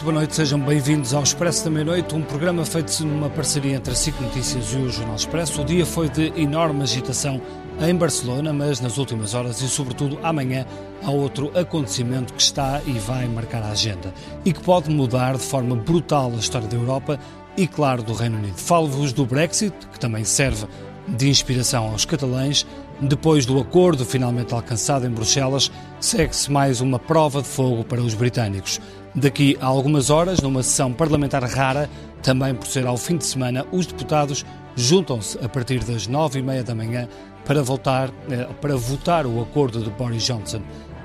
[0.00, 3.92] muito boa noite, sejam bem-vindos ao Expresso da Meia-Noite, um programa feito numa parceria entre
[3.92, 5.60] a SIC Notícias e o Jornal Expresso.
[5.60, 7.38] O dia foi de enorme agitação
[7.82, 10.64] em Barcelona, mas nas últimas horas e, sobretudo, amanhã
[11.02, 15.42] há outro acontecimento que está e vai marcar a agenda e que pode mudar de
[15.42, 17.18] forma brutal a história da Europa
[17.54, 18.56] e, claro, do Reino Unido.
[18.56, 20.66] Falo-vos do Brexit, que também serve
[21.08, 22.66] de inspiração aos catalães.
[23.02, 25.70] Depois do acordo finalmente alcançado em Bruxelas,
[26.00, 28.80] segue-se mais uma prova de fogo para os britânicos.
[29.14, 31.90] Daqui a algumas horas, numa sessão parlamentar rara,
[32.22, 34.44] também por ser ao fim de semana, os deputados
[34.76, 37.08] juntam-se a partir das nove e meia da manhã
[37.44, 40.62] para, voltar, eh, para votar o acordo de Boris Johnson.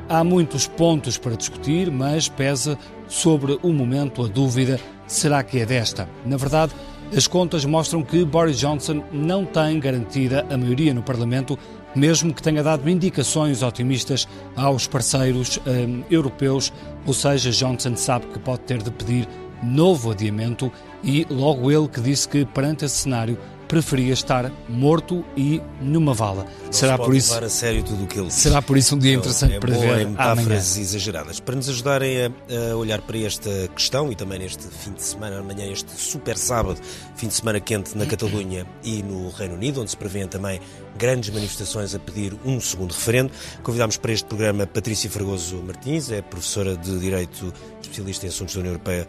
[0.08, 5.66] Há muitos pontos para discutir, mas pesa sobre o momento a dúvida: será que é
[5.66, 6.08] desta?
[6.23, 6.73] Na verdade,
[7.16, 11.58] as contas mostram que Boris Johnson não tem garantida a maioria no Parlamento,
[11.96, 16.74] mesmo que tenha dado indicações otimistas aos parceiros um, europeus,
[17.06, 19.28] ou seja, Johnson sabe que pode ter de pedir
[19.64, 20.72] novo adiamento
[21.04, 23.38] e logo ele que disse que perante esse cenário
[23.76, 26.45] preferia estar morto e numa vala.
[26.64, 29.16] Não será por isso a sério tudo o que ele Será por isso um dia
[29.16, 31.42] interessante é para ver em metáforas exageradas.
[31.42, 35.40] Para nos ajudarem a, a, olhar para esta questão e também neste fim de semana,
[35.40, 36.80] amanhã este super sábado,
[37.17, 40.62] fim de semana quente na Catalunha e no Reino Unido, onde se prevêem também
[40.98, 43.30] grandes manifestações a pedir um segundo referendo.
[43.62, 48.62] Convidámos para este programa Patrícia Fragoso Martins, é professora de Direito, especialista em assuntos da
[48.62, 49.06] União Europeia.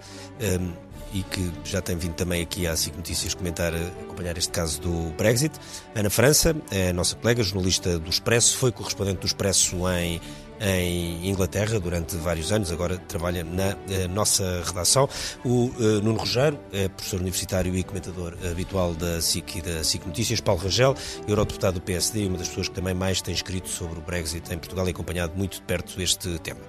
[0.60, 0.85] Um,
[1.16, 5.10] e que já tem vindo também aqui à SIC Notícias comentar, acompanhar este caso do
[5.16, 5.58] Brexit.
[5.94, 10.20] Ana França, a nossa colega, jornalista do Expresso, foi correspondente do Expresso em
[10.60, 15.08] em Inglaterra durante vários anos, agora trabalha na eh, nossa redação.
[15.44, 20.06] O eh, Nuno Rogério é professor universitário e comentador habitual da SIC e da SIC
[20.06, 20.40] Notícias.
[20.40, 20.94] Paulo Rangel,
[21.28, 24.52] eurodeputado do PSD e uma das pessoas que também mais tem escrito sobre o Brexit
[24.52, 26.60] em Portugal e acompanhado muito de perto este tema.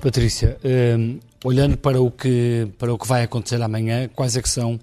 [0.00, 4.48] Patrícia, um, olhando para o, que, para o que vai acontecer amanhã, quais é que
[4.48, 4.78] são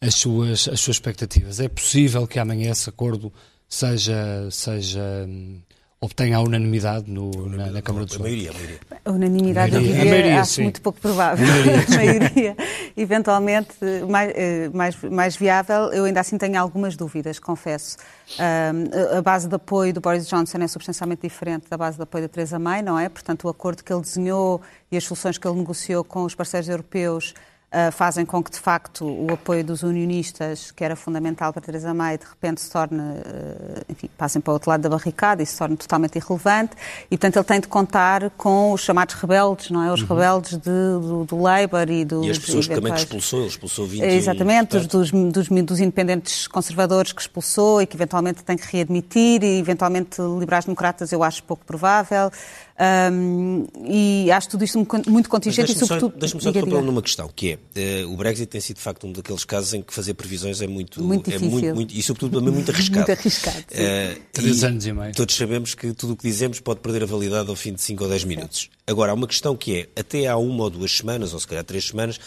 [0.00, 1.60] as suas, as suas expectativas?
[1.60, 3.32] É possível que amanhã esse acordo
[3.68, 5.60] seja, seja hum,
[6.00, 8.16] obtenha a unanimidade no, na, na, Câmara dos Deputados?
[8.16, 8.78] A maioria, a maioria.
[9.04, 10.62] A unanimidade, a maioria, eu diria, maioria, acho sim.
[10.62, 11.44] muito pouco provável.
[11.44, 12.56] A maioria, a maioria
[12.96, 13.74] eventualmente,
[14.08, 15.92] mais, eh, mais, mais viável.
[15.92, 17.96] Eu ainda assim tenho algumas dúvidas, confesso.
[18.38, 22.24] Um, a base de apoio do Boris Johnson é substancialmente diferente da base de apoio
[22.24, 23.08] da Theresa May, não é?
[23.08, 26.68] Portanto, o acordo que ele desenhou e as soluções que ele negociou com os parceiros
[26.68, 27.34] europeus
[27.72, 31.92] uh, fazem com que, de facto, o apoio dos unionistas, que era fundamental para Teresa
[31.92, 35.46] May, de repente se torne, uh, enfim, passem para o outro lado da barricada e
[35.46, 36.72] se torne totalmente irrelevante.
[37.10, 39.92] E, portanto, ele tem de contar com os chamados rebeldes, não é?
[39.92, 40.08] Os uhum.
[40.08, 42.26] rebeldes de, do, do, Labour e dos...
[42.26, 44.02] E as pessoas que também que expulsou, ele expulsou 20...
[44.02, 49.58] Exatamente, dos, dos, dos, independentes conservadores que expulsou e que eventualmente tem que readmitir e,
[49.58, 52.30] eventualmente, liberais democratas eu acho pouco provável.
[52.78, 56.14] Um, e acho tudo isto muito contingente e, sobretudo.
[56.18, 59.12] Deixa-me só interromper numa questão, que é uh, o Brexit tem sido de facto um
[59.12, 61.02] daqueles casos em que fazer previsões é muito.
[61.02, 61.50] Muito é difícil.
[61.50, 63.06] Muito, muito, e sobretudo também muito arriscado.
[63.06, 63.58] muito arriscado.
[63.58, 65.14] Uh, Três anos e meio.
[65.14, 68.04] Todos sabemos que tudo o que dizemos pode perder a validade ao fim de 5
[68.04, 68.68] ou 10 minutos.
[68.86, 71.64] Agora, há uma questão que é, até há uma ou duas semanas, ou se calhar
[71.64, 72.20] três semanas,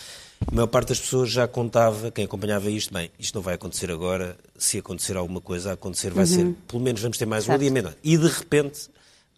[0.48, 3.92] a maior parte das pessoas já contava, quem acompanhava isto, bem, isto não vai acontecer
[3.92, 6.30] agora, se acontecer alguma coisa a acontecer vai uhum.
[6.30, 7.54] ser, pelo menos vamos ter mais certo.
[7.54, 7.96] um adiamento.
[8.04, 8.90] E de repente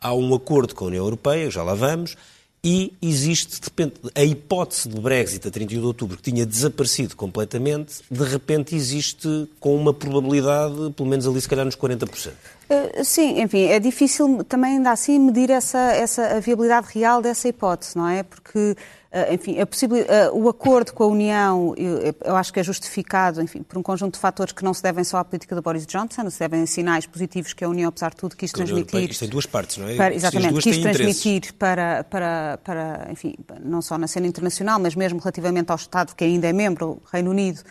[0.02, 2.18] há um acordo com a União Europeia, já lá vamos,
[2.64, 7.16] e existe, de repente, a hipótese de Brexit a 31 de outubro, que tinha desaparecido
[7.16, 12.32] completamente, de repente existe com uma probabilidade, pelo menos ali se calhar nos 40%.
[12.70, 17.48] Eh, sim, enfim, é difícil também ainda assim medir essa, essa, a viabilidade real dessa
[17.48, 18.22] hipótese, não é?
[18.22, 18.76] Porque
[19.12, 19.66] Uh, enfim, uh,
[20.34, 24.14] o acordo com a União, eu, eu, acho que é justificado, enfim, por um conjunto
[24.14, 26.66] de fatores que não se devem só à política de Boris Johnson, se devem a
[26.66, 29.12] sinais positivos que a União, apesar de tudo, quis transmitir.
[29.12, 29.98] Isto tem duas partes, não é?
[29.98, 35.20] Para, exatamente, quis transmitir para, para, para, enfim, não só na cena internacional, mas mesmo
[35.20, 37.62] relativamente ao Estado que ainda é membro, o Reino Unido,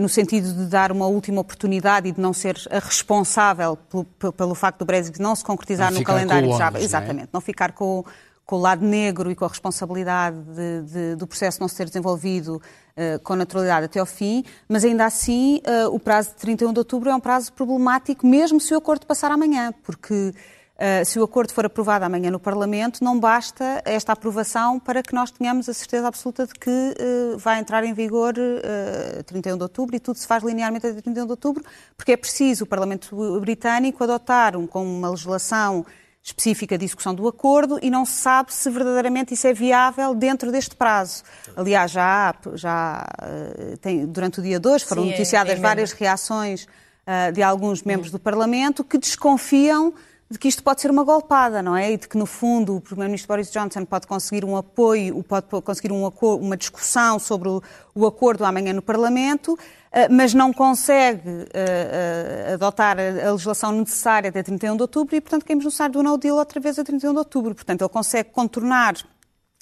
[0.00, 4.54] no sentido de dar uma última oportunidade e de não ser a responsável pelo, pelo
[4.54, 6.50] facto do Brexit não se concretizar não no calendário.
[6.78, 7.28] Exatamente, não, é?
[7.34, 8.04] não ficar com
[8.48, 12.56] com o lado negro e com a responsabilidade de, de, do processo não ser desenvolvido
[12.56, 16.78] uh, com naturalidade até ao fim, mas ainda assim uh, o prazo de 31 de
[16.78, 21.24] outubro é um prazo problemático, mesmo se o acordo passar amanhã, porque uh, se o
[21.24, 25.74] acordo for aprovado amanhã no Parlamento, não basta esta aprovação para que nós tenhamos a
[25.74, 26.94] certeza absoluta de que
[27.36, 31.26] vai entrar em vigor uh, 31 de outubro e tudo se faz linearmente até 31
[31.26, 31.62] de outubro,
[31.94, 35.84] porque é preciso o Parlamento britânico adotar um, com uma legislação
[36.28, 40.52] específica de execução do acordo e não se sabe se verdadeiramente isso é viável dentro
[40.52, 41.22] deste prazo.
[41.56, 45.60] Aliás, já, já eh, tem, durante o dia 2 foram Sim, é- noticiadas é, é
[45.60, 49.94] várias reações uh, de alguns membros do Parlamento que desconfiam
[50.30, 51.92] de que isto pode ser uma golpada, não é?
[51.92, 55.90] E de que, no fundo, o Primeiro-Ministro Boris Johnson pode conseguir um apoio, pode conseguir
[55.90, 57.62] um uma discussão sobre o,
[57.94, 59.58] o, acordo amanhã no Parlamento,
[59.90, 65.20] eh, mas não consegue uh, uh, adotar a, legislação necessária até 31 de outubro e,
[65.20, 67.54] portanto, no sair do no deal outra vez a 31 de outubro.
[67.54, 68.96] Portanto, ele consegue contornar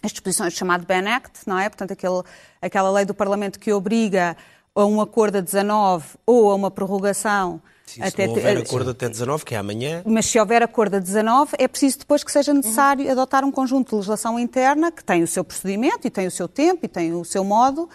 [0.03, 1.69] as disposições do chamado Ben Act, não é?
[1.69, 2.23] Portanto, aquele,
[2.61, 4.37] aquela lei do Parlamento que obriga
[4.75, 9.09] a um acordo a 19 ou a uma prorrogação Sim, até se houver acordo até
[9.09, 10.03] 19, que é amanhã.
[10.05, 13.13] Mas se houver acordo a 19, é preciso depois que seja necessário uhum.
[13.13, 16.49] adotar um conjunto de legislação interna que tem o seu procedimento e tem o seu
[16.49, 17.89] tempo e tem o seu modo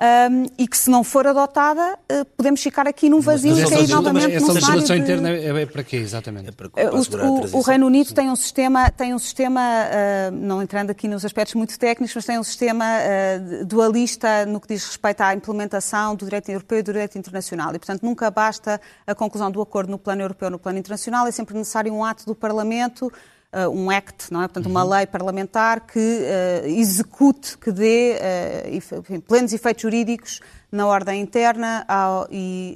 [0.00, 3.88] um, e que se não for adotada, uh, podemos ficar aqui num vazio e cair
[3.88, 5.02] novamente mas essa legislação de...
[5.02, 6.48] interna é, é, para quê, exatamente?
[6.48, 10.60] É para, para o, o, Reino Unido tem um sistema, tem um sistema uh, não
[10.60, 14.84] entrando aqui nos aspectos muito técnicos, mas tem um sistema uh, dualista no que diz
[14.84, 17.70] respeito à implementação do direito europeu e do direito internacional.
[17.74, 21.26] E, portanto, nunca basta a conclusão do acordo no plano europeu ou no plano internacional,
[21.26, 23.12] é sempre necessário um ato do Parlamento
[23.54, 24.48] uh, um act, não é?
[24.48, 24.90] Portanto, uma uhum.
[24.90, 30.40] lei parlamentar que uh, execute, que dê uh, enfim, plenos efeitos jurídicos
[30.70, 32.74] na ordem interna ao, e,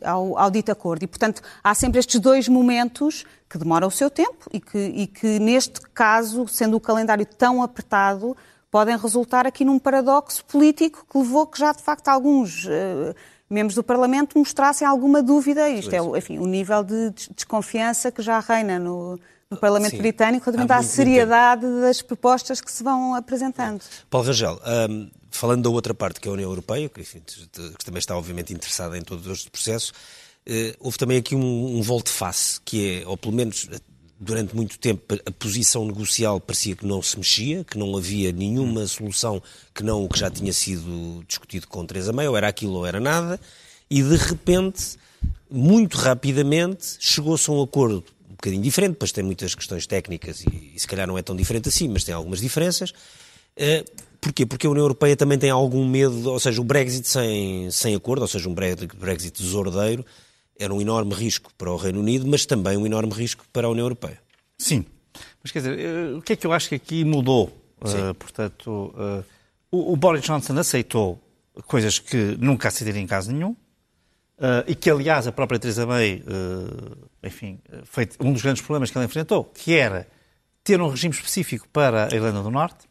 [0.04, 1.04] ao, ao, dito acordo.
[1.04, 5.06] E, portanto, há sempre estes dois momentos que demoram o seu tempo e que, e
[5.06, 8.36] que, neste caso, sendo o calendário tão apertado,
[8.68, 13.14] podem resultar aqui num paradoxo político que levou que já, de facto, alguns uh,
[13.48, 15.68] membros do Parlamento mostrassem alguma dúvida.
[15.68, 19.18] Isto é, enfim, o nível de desconfiança que já reina no,
[19.50, 21.80] no Parlamento Sim, Britânico relativamente à seriedade tempo.
[21.80, 23.82] das propostas que se vão apresentando.
[24.08, 27.84] Paulo Rangel, um, falando da outra parte, que é a União Europeia, que, enfim, que
[27.84, 29.92] também está obviamente interessada em todo este processo,
[30.46, 33.68] uh, houve também aqui um, um volte-face, que é, ou pelo menos
[34.20, 38.86] durante muito tempo, a posição negocial parecia que não se mexia, que não havia nenhuma
[38.86, 39.42] solução
[39.74, 42.86] que não o que já tinha sido discutido com Teresa May, ou era aquilo ou
[42.86, 43.40] era nada,
[43.90, 44.96] e de repente,
[45.50, 48.04] muito rapidamente, chegou-se a um acordo
[48.40, 51.68] bocadinho diferente, depois tem muitas questões técnicas e, e, se calhar não é tão diferente
[51.68, 52.90] assim, mas tem algumas diferenças.
[52.90, 53.84] Uh,
[54.20, 54.46] porquê?
[54.46, 58.22] Porque a União Europeia também tem algum medo, ou seja, o Brexit sem, sem acordo,
[58.22, 60.04] ou seja, um Brexit desordeiro,
[60.58, 63.70] era um enorme risco para o Reino Unido, mas também um enorme risco para a
[63.70, 64.20] União Europeia.
[64.58, 64.84] Sim.
[65.42, 67.46] Mas quer dizer, eh, o que é que eu acho que aqui mudou?
[67.80, 69.24] Uh, portanto, uh,
[69.70, 71.18] o, o Boris Johnson aceitou
[71.66, 73.56] coisas que nunca aceitaria em caso nenhum,
[74.40, 78.90] Uh, e que, aliás, a própria Theresa May, uh, enfim, foi um dos grandes problemas
[78.90, 80.08] que ela enfrentou, que era
[80.64, 82.88] ter um regime específico para a Irlanda do Norte.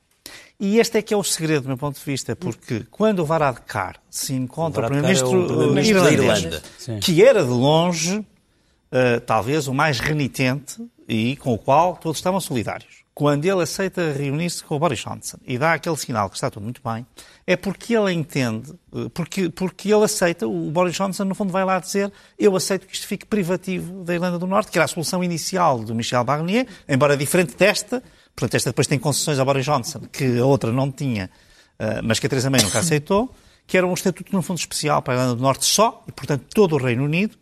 [0.59, 3.25] E este é que é o segredo, do meu ponto de vista, porque quando o
[3.25, 6.61] Varadkar se encontra o Primeiro-Ministro é irlandês,
[7.01, 12.39] que era de longe, uh, talvez, o mais renitente e com o qual todos estavam
[12.39, 16.49] solidários quando ele aceita reunir-se com o Boris Johnson e dá aquele sinal que está
[16.49, 17.05] tudo muito bem,
[17.45, 21.65] é porque ele entende, eh, porque, porque ele aceita, o Boris Johnson no fundo vai
[21.65, 24.87] lá dizer eu aceito que isto fique privativo da Irlanda do Norte, que era a
[24.87, 28.01] solução inicial do Michel Barnier, embora diferente desta,
[28.33, 31.29] portanto esta depois tem concessões ao Boris Johnson, que a outra não tinha,
[31.77, 33.35] eh, mas que a Theresa May nunca aceitou,
[33.67, 36.45] que era um estatuto no fundo especial para a Irlanda do Norte só, e portanto
[36.55, 37.35] todo o Reino Unido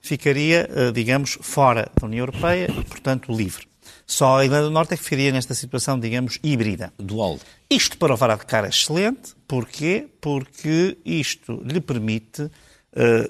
[0.00, 3.69] ficaria, eh, digamos, fora da União Europeia e portanto livre.
[4.10, 6.92] Só a Irlanda do Norte é que ficaria nesta situação, digamos, híbrida.
[6.98, 7.38] Dual.
[7.70, 9.36] Isto para o Varadkar é excelente.
[9.46, 10.08] Porquê?
[10.20, 12.50] Porque isto lhe permite uh,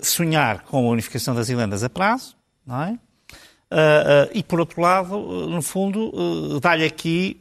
[0.00, 2.34] sonhar com a unificação das Irlandas a prazo,
[2.66, 2.92] não é?
[2.92, 5.18] Uh, uh, e, por outro lado,
[5.48, 7.38] no fundo, dá-lhe aqui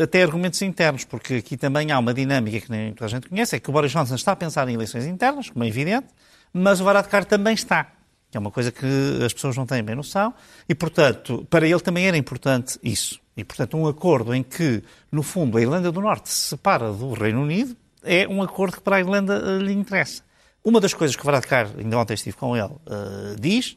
[0.00, 3.56] até argumentos internos, porque aqui também há uma dinâmica que nem toda a gente conhece,
[3.56, 6.08] é que o Boris Johnson está a pensar em eleições internas, como é evidente,
[6.52, 7.90] mas o Varadkar também está
[8.32, 8.86] que é uma coisa que
[9.22, 10.32] as pessoas não têm bem noção,
[10.66, 13.20] e, portanto, para ele também era importante isso.
[13.36, 17.12] E, portanto, um acordo em que, no fundo, a Irlanda do Norte se separa do
[17.12, 20.22] Reino Unido é um acordo que para a Irlanda uh, lhe interessa.
[20.64, 23.76] Uma das coisas que o Varadkar, ainda ontem estive com ele, uh, diz,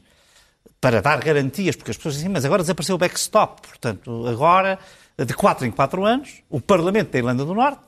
[0.80, 4.78] para dar garantias, porque as pessoas dizem, mas agora desapareceu o backstop, portanto, agora,
[5.18, 7.80] de 4 em 4 anos, o Parlamento da Irlanda do Norte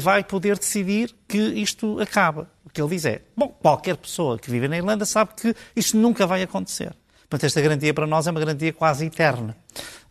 [0.00, 4.68] vai poder decidir que isto acaba que ele diz é: bom, qualquer pessoa que vive
[4.68, 6.94] na Irlanda sabe que isto nunca vai acontecer.
[7.30, 9.56] Portanto, esta garantia para nós é uma garantia quase eterna.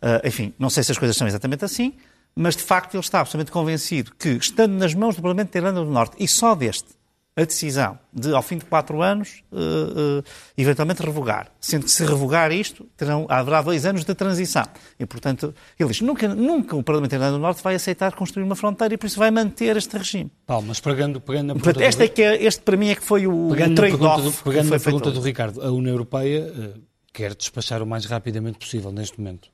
[0.02, 1.94] Uh, enfim, não sei se as coisas são exatamente assim,
[2.34, 5.84] mas de facto ele está absolutamente convencido que, estando nas mãos do Parlamento da Irlanda
[5.84, 6.88] do Norte e só deste,
[7.36, 10.24] a decisão de, ao fim de quatro anos, uh, uh,
[10.56, 11.50] eventualmente revogar.
[11.60, 14.64] Sendo que se revogar isto, terão, haverá dois anos de transição.
[15.00, 18.44] E, portanto, ele diz, nunca, nunca o Parlamento da Irlanda do Norte vai aceitar construir
[18.44, 20.30] uma fronteira e, por isso, vai manter este regime.
[20.46, 21.84] Paulo, mas pegando, pegando na pergunta...
[21.84, 24.78] este, é que é, este, para mim, é que foi o, pegando trade-off Pegando na
[24.78, 26.80] pergunta do Ricardo, a União Europeia uh,
[27.12, 29.53] quer despachar o mais rapidamente possível, neste momento.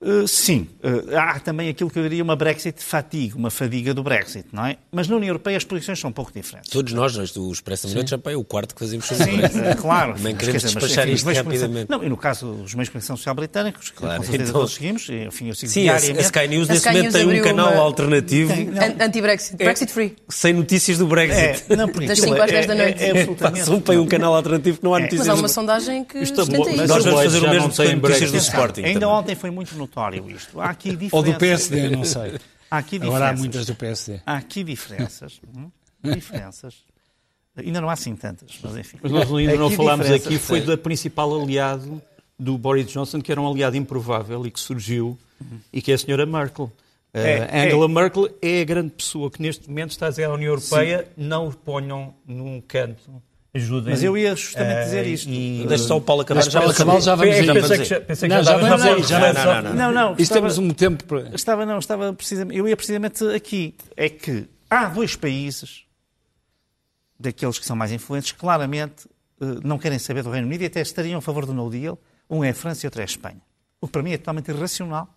[0.00, 4.00] Uh, sim, uh, há também aquilo que eu diria uma Brexit fatigue, uma fadiga do
[4.00, 4.76] Brexit, não é?
[4.92, 6.70] Mas na União Europeia as posições são um pouco diferentes.
[6.70, 9.40] Todos nós, nós do Expresso da Noite, já é o quarto que fazemos sobre Sim,
[9.40, 10.14] uh, claro.
[10.14, 11.90] Também queremos dizer, despachar mas, enfim, isto rapidamente.
[11.90, 14.68] Não, e no caso dos meios de comunicação social britânicos, que claro, com certeza então,
[14.68, 17.82] seguimos, enfim, eu sigo Sim, a Sky News neste momento tem um canal uma...
[17.82, 18.52] alternativo.
[19.00, 20.16] Anti-Brexit, é, Brexit free.
[20.28, 21.64] Sem notícias do Brexit.
[21.68, 23.02] É, não, das 5 às 10 da noite.
[23.02, 25.26] É, é, Passam para um canal alternativo que não há notícias.
[25.26, 26.86] Mas há uma sondagem que sustenta isso.
[26.86, 28.84] Nós vamos fazer o mesmo com notícias do Sporting.
[28.84, 30.60] Ainda ontem foi muito notório isto.
[30.60, 31.12] Há aqui diferenças.
[31.18, 32.38] Ou do PSD, não sei.
[32.70, 34.20] Há aqui Agora há muitas do PSD.
[34.26, 35.40] Há aqui diferenças.
[35.56, 35.70] Hum?
[36.02, 36.84] diferenças.
[37.56, 38.98] Ainda não há assim tantas, mas enfim.
[39.02, 42.00] Mas nós ainda não falámos aqui, foi do principal aliado
[42.38, 45.58] do Boris Johnson, que era um aliado improvável e que surgiu, uhum.
[45.72, 46.70] e que é a senhora Merkel.
[47.12, 47.88] É, uh, Angela é.
[47.88, 51.24] Merkel é a grande pessoa que neste momento está a dizer à União Europeia Sim.
[51.24, 53.20] não o ponham num canto
[53.54, 53.90] ajudem.
[53.90, 55.30] Mas eu ia justamente dizer eh, isto.
[55.30, 55.64] E...
[55.66, 56.42] Deixa só o Paulo acabar.
[56.42, 57.52] Já, Paulo acabar, já vamos ir.
[57.52, 59.02] Pensei que, pensei que não, já, já vamos aí.
[59.02, 60.16] Já não, não, não, não, não.
[60.18, 61.34] Isto temos um tempo para...
[61.34, 62.58] Estava, não, estava precisamente...
[62.58, 63.74] Eu ia precisamente aqui.
[63.96, 65.84] É que há dois países,
[67.18, 69.08] daqueles que são mais influentes, que claramente
[69.40, 71.98] eh, não querem saber do Reino Unido e até estariam a favor do no deal.
[72.28, 73.40] Um é a França e outro é a Espanha.
[73.80, 75.08] O que para mim é totalmente irracional,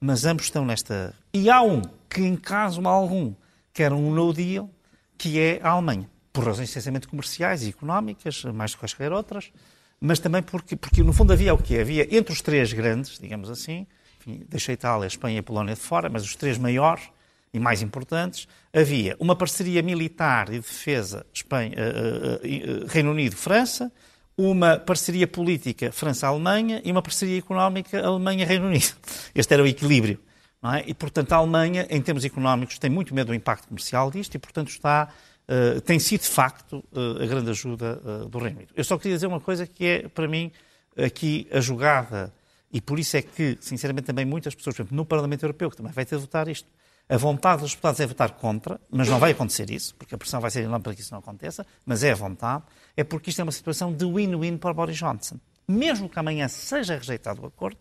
[0.00, 1.14] mas ambos estão nesta...
[1.34, 3.34] E há um que, em caso algum,
[3.72, 4.70] quer um no deal,
[5.18, 9.52] que é a Alemanha por razões essencialmente comerciais e económicas, mais do que quaisquer outras,
[10.00, 11.78] mas também porque, porque no fundo havia o quê?
[11.78, 13.86] Havia entre os três grandes, digamos assim,
[14.18, 17.04] enfim, deixei Itália, Espanha e Polónia de fora, mas os três maiores
[17.52, 23.92] e mais importantes, havia uma parceria militar e defesa Espanha, uh, uh, uh, Reino Unido-França,
[24.36, 28.94] uma parceria política França-Alemanha e uma parceria económica Alemanha-Reino Unido.
[29.34, 30.18] Este era o equilíbrio.
[30.62, 30.84] É?
[30.90, 34.38] E, portanto, a Alemanha, em termos económicos, tem muito medo do impacto comercial disto e,
[34.38, 35.08] portanto, está
[35.50, 38.72] uh, tem sido de facto uh, a grande ajuda uh, do Reino Unido.
[38.76, 40.52] Eu só queria dizer uma coisa que é, para mim,
[40.96, 42.32] aqui a jogada,
[42.72, 45.76] e por isso é que, sinceramente, também muitas pessoas, por exemplo, no Parlamento Europeu, que
[45.76, 46.68] também vai ter de votar isto,
[47.08, 50.40] a vontade dos deputados é votar contra, mas não vai acontecer isso, porque a pressão
[50.40, 52.62] vai ser enorme para que isso não aconteça, mas é a vontade,
[52.96, 55.36] é porque isto é uma situação de win-win para Boris Johnson.
[55.66, 57.78] Mesmo que amanhã seja rejeitado o acordo,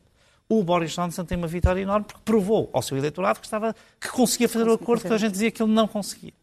[0.50, 4.10] o Boris Johnson tem uma vitória enorme porque provou ao seu eleitorado que, estava, que
[4.10, 6.34] conseguia fazer o acordo que a gente dizia que ele não conseguia.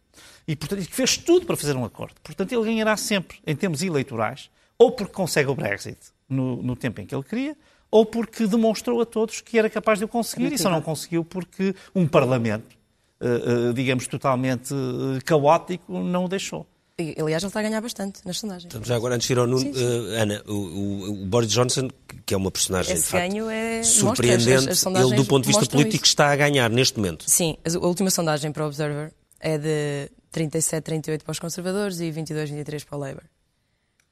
[0.47, 2.15] E, portanto, fez tudo para fazer um acordo.
[2.23, 5.99] Portanto, ele ganhará sempre, em termos eleitorais, ou porque consegue o Brexit
[6.29, 7.57] no, no tempo em que ele queria,
[7.91, 11.25] ou porque demonstrou a todos que era capaz de o conseguir e só não conseguiu
[11.25, 12.77] porque um Parlamento,
[13.21, 16.67] uh, uh, digamos, totalmente uh, caótico, não o deixou.
[16.99, 18.65] Aliás, ele está a ganhar bastante nas sondagens.
[18.65, 21.91] Estamos já agora, antes de ir ao Nuno, uh, Ana, o, o, o, Boris Johnson,
[22.25, 23.83] que é uma personagem Esse de facto, ganho é...
[23.83, 26.13] surpreendente, as, as ele do ponto de vista político isso.
[26.13, 27.29] está a ganhar neste momento.
[27.29, 32.11] Sim, a última sondagem para o Observer é de 37, 38 para os conservadores e
[32.11, 33.25] 22, 23 para o Labour.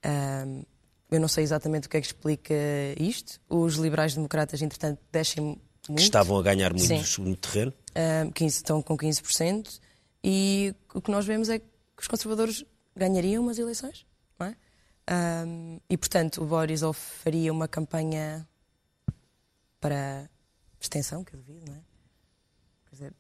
[0.07, 0.63] Um,
[1.11, 2.55] eu não sei exatamente o que é que explica
[2.99, 3.39] isto.
[3.47, 5.61] Os liberais democratas, entretanto, descem muito.
[5.97, 7.75] Que estavam a ganhar muito, muito terreno.
[8.27, 9.81] Um, 15, estão com 15%.
[10.25, 11.67] E o que nós vemos é que
[11.99, 12.65] os conservadores
[12.97, 14.07] ganhariam umas eleições.
[14.41, 14.57] Não é?
[15.47, 18.49] Um, e, portanto, o Boris ou faria uma campanha
[19.79, 20.31] para
[20.81, 21.81] extensão, que eu duvido, não é?
[22.87, 23.13] Quer dizer,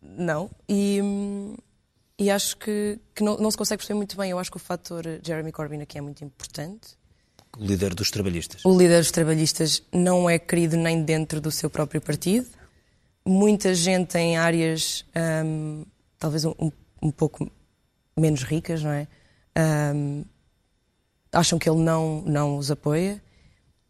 [0.00, 0.48] não.
[0.68, 1.56] E, hum,
[2.18, 4.30] e acho que, que não, não, se consegue perceber muito bem.
[4.30, 6.96] Eu acho que o fator Jeremy Corbyn aqui é muito importante.
[7.58, 8.64] O líder dos trabalhistas.
[8.64, 12.46] O líder dos trabalhistas não é querido nem dentro do seu próprio partido.
[13.26, 15.04] Muita gente em áreas
[15.44, 15.84] um,
[16.18, 16.70] talvez um,
[17.02, 17.50] um, pouco
[18.16, 19.08] menos ricas, não é?
[19.94, 20.24] Um,
[21.32, 23.22] acham que ele não, não os apoia.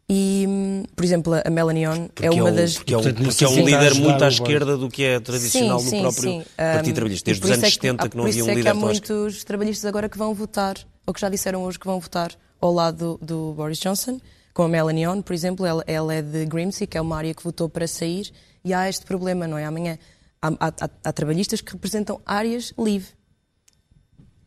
[0.07, 0.47] E,
[0.95, 2.75] por exemplo, a Melanie On é uma é um, das.
[2.75, 5.89] Porque é um, porque é um líder muito à esquerda do que é tradicional sim,
[5.89, 6.45] sim, no próprio sim.
[6.55, 7.25] Partido Trabalhista.
[7.25, 9.43] Desde os anos é que, 70 que não havia um líder é que há muitos
[9.43, 10.75] trabalhistas agora que vão votar,
[11.07, 12.31] ou que já disseram hoje que vão votar
[12.61, 14.21] ao lado do, do Boris Johnson,
[14.53, 15.65] com a Melanie On, por exemplo.
[15.65, 18.31] Ela, ela, é de Grimsby, que é uma área que votou para sair,
[18.63, 19.65] e há este problema, não é?
[19.65, 19.97] Amanhã
[20.39, 23.14] há, há, há, há trabalhistas que representam áreas livre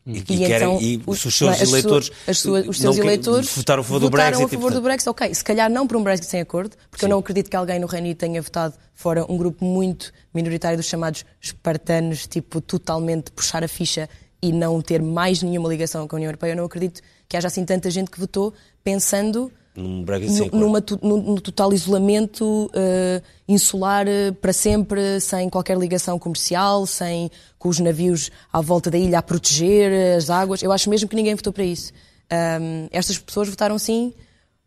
[0.09, 3.83] e, e, querem, então, e os, os seus eleitores, sua, os seus eleitores votaram a
[3.83, 4.43] favor do Brexit.
[4.43, 5.33] a favor do Brexit, ok.
[5.33, 7.05] Se calhar não para um Brexit sem acordo, porque Sim.
[7.05, 10.77] eu não acredito que alguém no Reino Unido tenha votado fora um grupo muito minoritário
[10.77, 14.09] dos chamados espartanos, tipo, totalmente puxar a ficha
[14.41, 16.53] e não ter mais nenhuma ligação com a União Europeia.
[16.53, 21.35] Eu não acredito que haja assim tanta gente que votou pensando num Brexit numa, num,
[21.37, 28.29] total isolamento uh, insular uh, para sempre, sem qualquer ligação comercial, sem com os navios
[28.51, 30.61] à volta da ilha a proteger as águas.
[30.61, 31.91] Eu acho mesmo que ninguém votou para isso.
[32.31, 34.13] Um, estas pessoas votaram sim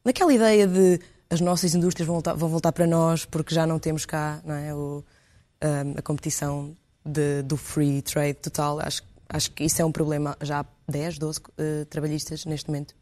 [0.04, 0.99] naquela ideia de
[1.31, 4.54] as nossas indústrias vão voltar, vão voltar para nós porque já não temos cá não
[4.54, 5.04] é, o,
[5.62, 8.81] um, a competição de, do free trade total.
[8.81, 10.37] Acho, acho que isso é um problema.
[10.42, 12.95] Já há 10, 12 uh, trabalhistas neste momento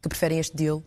[0.00, 0.82] que preferem este deal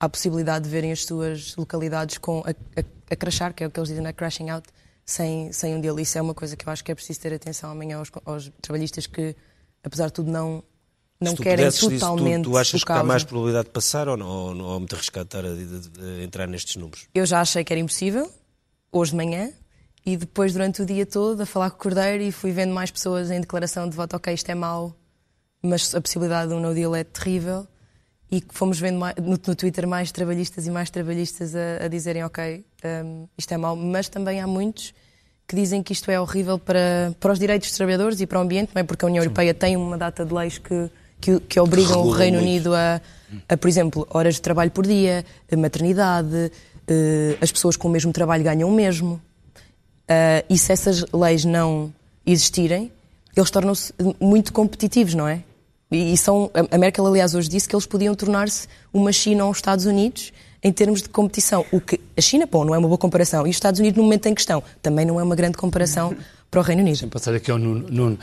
[0.00, 3.70] à possibilidade de verem as suas localidades com a, a, a crashar, que é o
[3.70, 4.68] que eles dizem, a crashing out,
[5.04, 5.98] sem, sem um deal.
[5.98, 8.50] Isso é uma coisa que eu acho que é preciso ter atenção amanhã aos, aos
[8.60, 9.34] trabalhistas que,
[9.82, 10.62] apesar de tudo, não,
[11.20, 12.44] não querem totalmente.
[12.44, 14.28] Tu, tu achas que há mais probabilidade de passar ou não?
[14.28, 17.08] Ou, não, ou muito arriscado estar a, a, a, entrar nestes números?
[17.12, 18.30] Eu já achei que era impossível,
[18.92, 19.50] hoje de manhã,
[20.06, 22.90] e depois durante o dia todo a falar com o Cordeiro e fui vendo mais
[22.90, 24.94] pessoas em declaração de voto, ok, isto é mau,
[25.60, 27.66] mas a possibilidade de um no deal é terrível.
[28.30, 32.24] E fomos vendo mais, no, no, Twitter mais trabalhistas e mais trabalhistas a, a dizerem,
[32.24, 32.64] ok,
[33.04, 34.92] um, isto é mau, mas também há muitos
[35.46, 38.42] que dizem que isto é horrível para, para os direitos dos trabalhadores e para o
[38.42, 38.82] ambiente, não é?
[38.84, 42.38] porque a União Europeia tem uma data de leis que que, que obrigam o Reino
[42.38, 42.48] muito.
[42.48, 43.00] Unido a,
[43.48, 45.24] a, por exemplo, horas de trabalho por dia,
[45.56, 49.20] maternidade, uh, as pessoas com o mesmo trabalho ganham o mesmo.
[50.04, 51.92] Uh, e se essas leis não
[52.24, 52.90] existirem,
[53.36, 55.42] eles tornam-se muito competitivos, não é?
[55.90, 59.50] E, e são, a Merkel, aliás, hoje disse que eles podiam tornar-se uma China ou
[59.50, 61.64] os Estados Unidos em termos de competição.
[61.72, 63.46] O que a China, bom, não é uma boa comparação.
[63.46, 66.14] E os Estados Unidos, no momento em questão, também não é uma grande comparação
[66.50, 66.98] para o Reino Unido.
[66.98, 67.86] Sem passar aqui ao Nuno.
[67.88, 68.18] Nuno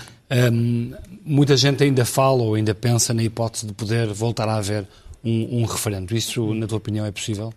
[0.52, 0.94] um,
[1.24, 4.88] muita gente ainda fala ou ainda pensa na hipótese de poder voltar a haver
[5.24, 6.16] um, um referendo.
[6.16, 7.54] Isso, na tua opinião, é possível?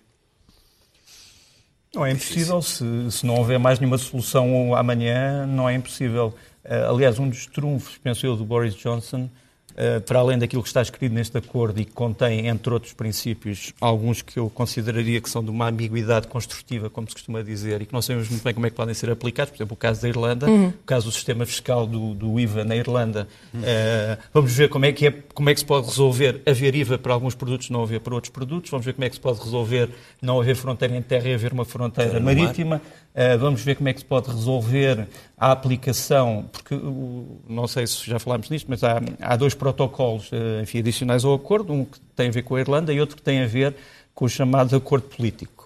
[1.95, 2.61] Não é impossível.
[2.63, 6.35] Se, se não houver mais nenhuma solução amanhã, não é impossível.
[6.65, 9.29] Uh, aliás, um dos trunfos, penso eu, do Boris Johnson eh,
[10.07, 14.23] para além daquilo que está escrito neste acordo e que contém, entre outros princípios, alguns
[14.23, 17.93] que eu consideraria que são de uma ambiguidade construtiva, como se costuma dizer, e que
[17.93, 20.09] não sabemos muito bem como é que podem ser aplicados, por exemplo, o caso da
[20.09, 20.69] Irlanda, uhum.
[20.69, 23.29] o caso do sistema fiscal do, do IVA na Irlanda.
[23.55, 23.61] Uhum.
[23.61, 26.99] Uh, vamos ver como é, que é, como é que se pode resolver haver IVA
[26.99, 28.71] para alguns produtos, não haver para outros produtos.
[28.71, 31.53] Vamos ver como é que se pode resolver não haver fronteira em terra e haver
[31.53, 32.81] uma fronteira marítima.
[33.15, 36.79] Uh, vamos ver como é que se pode resolver a aplicação, porque
[37.49, 41.35] não sei se já falámos nisto, mas há, há dois protocolos uh, enfim, adicionais ao
[41.35, 43.75] acordo, um que tem a ver com a Irlanda e outro que tem a ver
[44.15, 45.59] com o chamado acordo político.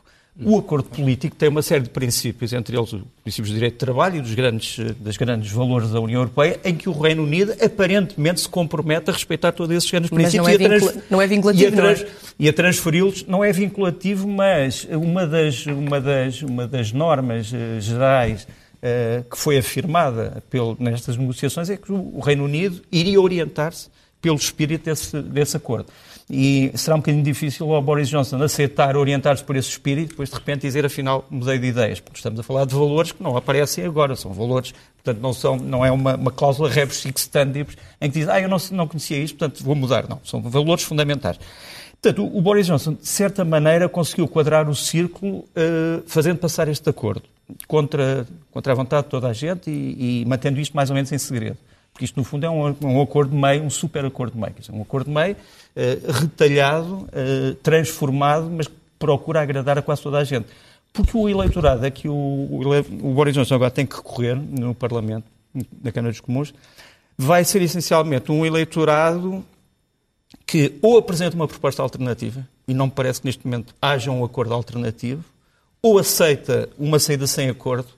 [0.44, 3.78] O acordo político tem uma série de princípios, entre eles os princípios de direito de
[3.80, 7.54] trabalho e dos grandes, dos grandes valores da União Europeia, em que o Reino Unido
[7.62, 11.02] aparentemente se compromete a respeitar todos esses grandes princípios mas não é, vincula...
[11.10, 12.06] não é vinculativo, e a, trans...
[12.40, 12.48] é?
[12.48, 13.26] a transferi-los.
[13.26, 18.46] Não é vinculativo, mas uma das, uma das, uma das normas uh, gerais
[19.30, 23.88] que foi afirmada pelo, nestas negociações é que o Reino Unido iria orientar-se
[24.20, 25.86] pelo espírito desse, desse acordo.
[26.30, 30.30] E será um bocadinho difícil ao Boris Johnson aceitar orientar-se por esse espírito e depois
[30.30, 33.36] de repente dizer afinal mudei de ideias, porque estamos a falar de valores que não
[33.36, 37.76] aparecem agora, são valores, portanto não, são, não é uma, uma cláusula rebus sic stantibus
[38.00, 40.08] em que diz, ah, eu não, não conhecia isto, portanto vou mudar.
[40.08, 41.38] Não, são valores fundamentais.
[42.02, 46.90] Portanto, o Boris Johnson, de certa maneira, conseguiu quadrar o círculo uh, fazendo passar este
[46.90, 47.22] acordo
[47.68, 51.12] contra, contra a vontade de toda a gente e, e mantendo isto mais ou menos
[51.12, 51.56] em segredo.
[51.92, 54.52] Porque isto, no fundo, é um, um acordo meio, um super acordo meio.
[54.58, 60.18] Dizer, um acordo meio uh, retalhado, uh, transformado, mas que procura agradar a quase toda
[60.18, 60.46] a gente.
[60.92, 64.74] Porque o eleitorado é que o, o, o Boris Johnson agora tem que recorrer no
[64.74, 65.24] Parlamento,
[65.80, 66.52] na Câmara dos Comuns,
[67.16, 69.44] vai ser essencialmente um eleitorado
[70.46, 74.24] que ou apresenta uma proposta alternativa, e não me parece que neste momento haja um
[74.24, 75.24] acordo alternativo,
[75.82, 77.88] ou aceita uma saída sem acordo,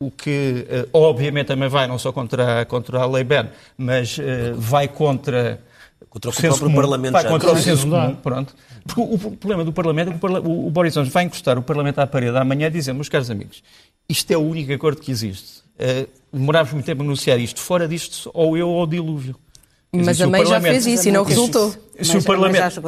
[0.00, 3.48] o que uh, obviamente também vai não só contra, contra a lei Ben,
[3.78, 4.22] mas uh,
[4.56, 5.60] vai contra
[6.14, 7.28] Contra o, o próprio comum, Parlamento vai, já.
[7.28, 8.54] Contra o senso comum, pronto.
[8.86, 11.62] Porque o, o, problema do Parlamento é que o, o Boris Johnson vai encostar o
[11.62, 13.64] Parlamento à parede amanhã e dizer, meus caros amigos,
[14.08, 15.64] isto é o único acordo que existe.
[15.74, 17.58] Uh, demorámos muito tempo a anunciar isto.
[17.58, 19.34] Fora disto, ou eu ou o dilúvio.
[20.02, 21.74] Mas a May já fez isso e não resultou.
[22.00, 22.80] Se o Parlamento.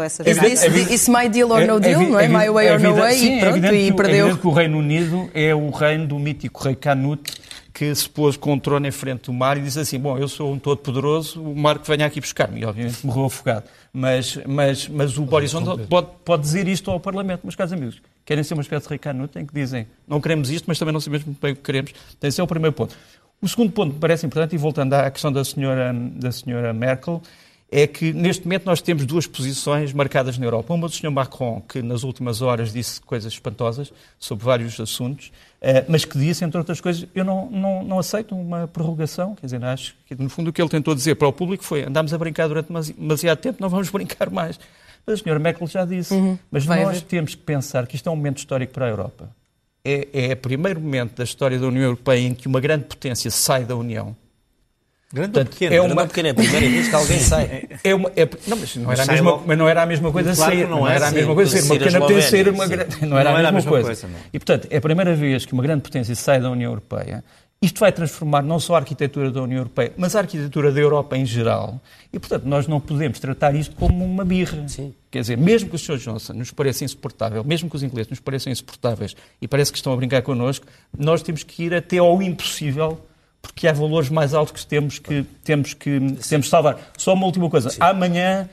[0.91, 2.29] Isso my deal or no deal, não é?
[2.29, 4.29] My way or no way, e pronto, e perdeu.
[4.31, 7.33] É que o Reino Unido é o reino do mítico rei Canute
[7.77, 10.27] que se pôs com o trono em frente do mar e disse assim: Bom, eu
[10.29, 12.63] sou um todo-poderoso, o mar que venha aqui buscar-me.
[12.63, 13.65] E obviamente morreu afogado.
[13.93, 18.01] Mas, mas, mas o Boris Johnson pode, pode dizer isto ao Parlamento, meus caros amigos.
[18.25, 20.93] Querem ser uma espécie de rei Canute em que dizem: Não queremos isto, mas também
[20.93, 21.93] não sabemos muito bem o que queremos.
[22.17, 22.97] Então, esse é o primeiro ponto.
[23.41, 26.73] O segundo ponto que me parece importante, e voltando à questão da senhora, da senhora
[26.73, 27.23] Merkel,
[27.71, 30.73] é que neste momento nós temos duas posições marcadas na Europa.
[30.73, 31.11] Uma do Sr.
[31.11, 36.45] Macron, que nas últimas horas disse coisas espantosas sobre vários assuntos, eh, mas que disse,
[36.45, 39.35] entre outras coisas, eu não, não, não aceito uma prorrogação.
[39.35, 41.85] Quer dizer, acho que no fundo o que ele tentou dizer para o público foi
[41.85, 44.59] andámos a brincar durante demasiado tempo, não vamos brincar mais.
[45.05, 46.15] Mas a senhora Merkel já disse.
[46.15, 46.39] Uhum.
[46.51, 47.01] Mas nós haver.
[47.03, 49.29] temos que pensar que isto é um momento histórico para a Europa
[49.87, 53.31] é, é o primeiro momento da história da União Europeia em que uma grande potência
[53.31, 54.17] sai da União.
[55.13, 55.75] Grande Portanto, ou pequeno?
[55.75, 55.87] É uma...
[55.87, 56.29] Grande ou pequeno?
[56.29, 57.69] É a primeira vez que alguém sai.
[57.85, 60.35] É uma, é, não, mas não, era a mesma, mas não era a mesma coisa
[60.35, 60.65] claro sair.
[60.65, 61.65] Não, não, era a mesma coisa ser.
[61.65, 63.07] Uma pequena potência uma grande.
[63.07, 63.87] Não era, não a, mesma a mesma coisa.
[63.87, 67.23] coisa e, portanto, é a primeira vez que uma grande potência sai da União Europeia
[67.61, 71.17] Isto vai transformar não só a arquitetura da União Europeia, mas a arquitetura da Europa
[71.17, 71.81] em geral.
[72.13, 74.69] E, portanto, nós não podemos tratar isto como uma birra.
[74.69, 74.95] Sim.
[75.11, 75.97] Quer dizer, mesmo que o Sr.
[75.97, 79.93] Johnson nos pareça insuportável, mesmo que os ingleses nos pareçam insuportáveis e parece que estão
[79.93, 80.67] a brincar connosco,
[80.97, 83.01] nós temos que ir até ao impossível
[83.41, 86.79] porque há valores mais altos que temos que, temos que, temos que salvar.
[86.99, 87.71] Só uma última coisa.
[87.71, 87.79] Sim.
[87.81, 88.49] Amanhã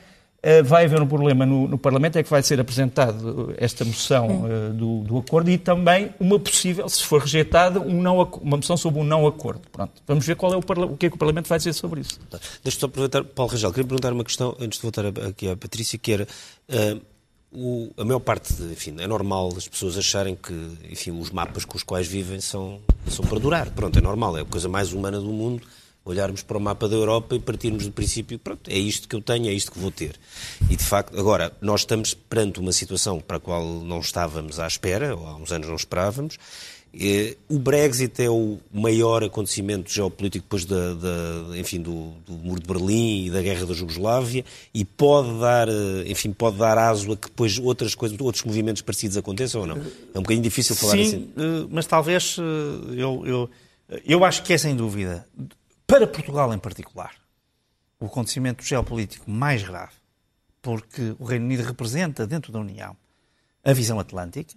[0.62, 4.74] vai haver um problema no, no, Parlamento, é que vai ser apresentado esta moção uh,
[4.74, 9.00] do, do, acordo e também uma possível, se for rejeitada, um não, uma moção sobre
[9.00, 9.62] um não acordo.
[9.72, 10.02] Pronto.
[10.06, 12.20] Vamos ver qual é o, o que é que o Parlamento vai dizer sobre isso.
[12.62, 15.98] Deixa-me só aproveitar, Paulo Rangel, queria perguntar uma questão, antes de voltar aqui à Patrícia,
[15.98, 16.28] que era...
[16.68, 17.00] Uh,
[17.56, 20.52] o, a maior parte, de, enfim, é normal as pessoas acharem que,
[20.90, 23.70] enfim, os mapas com os quais vivem são, são para durar.
[23.70, 25.62] Pronto, é normal, é a coisa mais humana do mundo
[26.04, 29.22] olharmos para o mapa da Europa e partirmos do princípio, pronto, é isto que eu
[29.22, 30.16] tenho, é isto que vou ter.
[30.68, 34.66] E de facto, agora, nós estamos perante uma situação para a qual não estávamos à
[34.66, 36.38] espera, ou há uns anos não esperávamos,
[37.48, 42.66] o Brexit é o maior acontecimento geopolítico depois da, da enfim, do, do, Muro de
[42.68, 47.16] Berlim e da Guerra da Jugoslávia e pode dar, eh, enfim, pode dar aso a
[47.16, 49.76] que depois outras coisas, outros movimentos parecidos aconteçam ou não?
[49.76, 51.30] É um bocadinho difícil falar Sim, assim.
[51.36, 53.50] Eh, mas talvez eh, eu, eu,
[54.06, 55.26] eu acho que é sem dúvida,
[55.86, 57.14] para Portugal em particular,
[58.00, 59.94] o acontecimento geopolítico mais grave,
[60.60, 62.96] porque o Reino Unido representa dentro da União
[63.62, 64.54] a visão atlântica.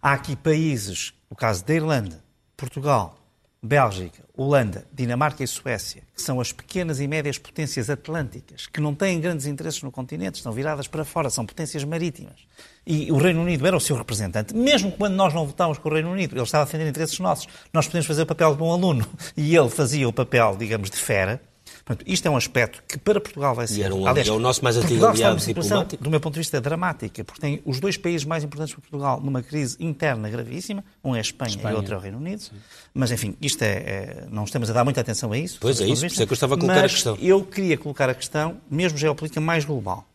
[0.00, 2.22] Há aqui países o caso da Irlanda,
[2.56, 3.18] Portugal,
[3.66, 8.94] Bélgica, Holanda, Dinamarca e Suécia, que são as pequenas e médias potências atlânticas, que não
[8.94, 12.46] têm grandes interesses no continente, estão viradas para fora, são potências marítimas.
[12.86, 14.54] E o Reino Unido era o seu representante.
[14.54, 17.48] Mesmo quando nós não votámos com o Reino Unido, ele estava a defender interesses nossos.
[17.72, 20.98] Nós podemos fazer o papel de bom aluno e ele fazia o papel, digamos, de
[20.98, 21.40] fera.
[21.84, 23.80] Portanto, isto é um aspecto que para Portugal vai ser.
[23.80, 26.02] E era um, Aliás, é o nosso mais antigo aliado diplomático.
[26.02, 29.20] Do meu ponto de vista, dramática, porque tem os dois países mais importantes para Portugal
[29.20, 30.82] numa crise interna gravíssima.
[31.04, 31.74] Um é a Espanha, Espanha.
[31.74, 32.40] e outro é o Reino Unido.
[32.40, 32.52] Sim.
[32.94, 35.58] Mas, enfim, isto é, é, Não estamos a dar muita atenção a isso.
[35.60, 37.18] Pois é, isso, por isso é que eu estava a colocar mas a questão.
[37.20, 40.06] Eu queria colocar a questão, mesmo geopolítica, mais global.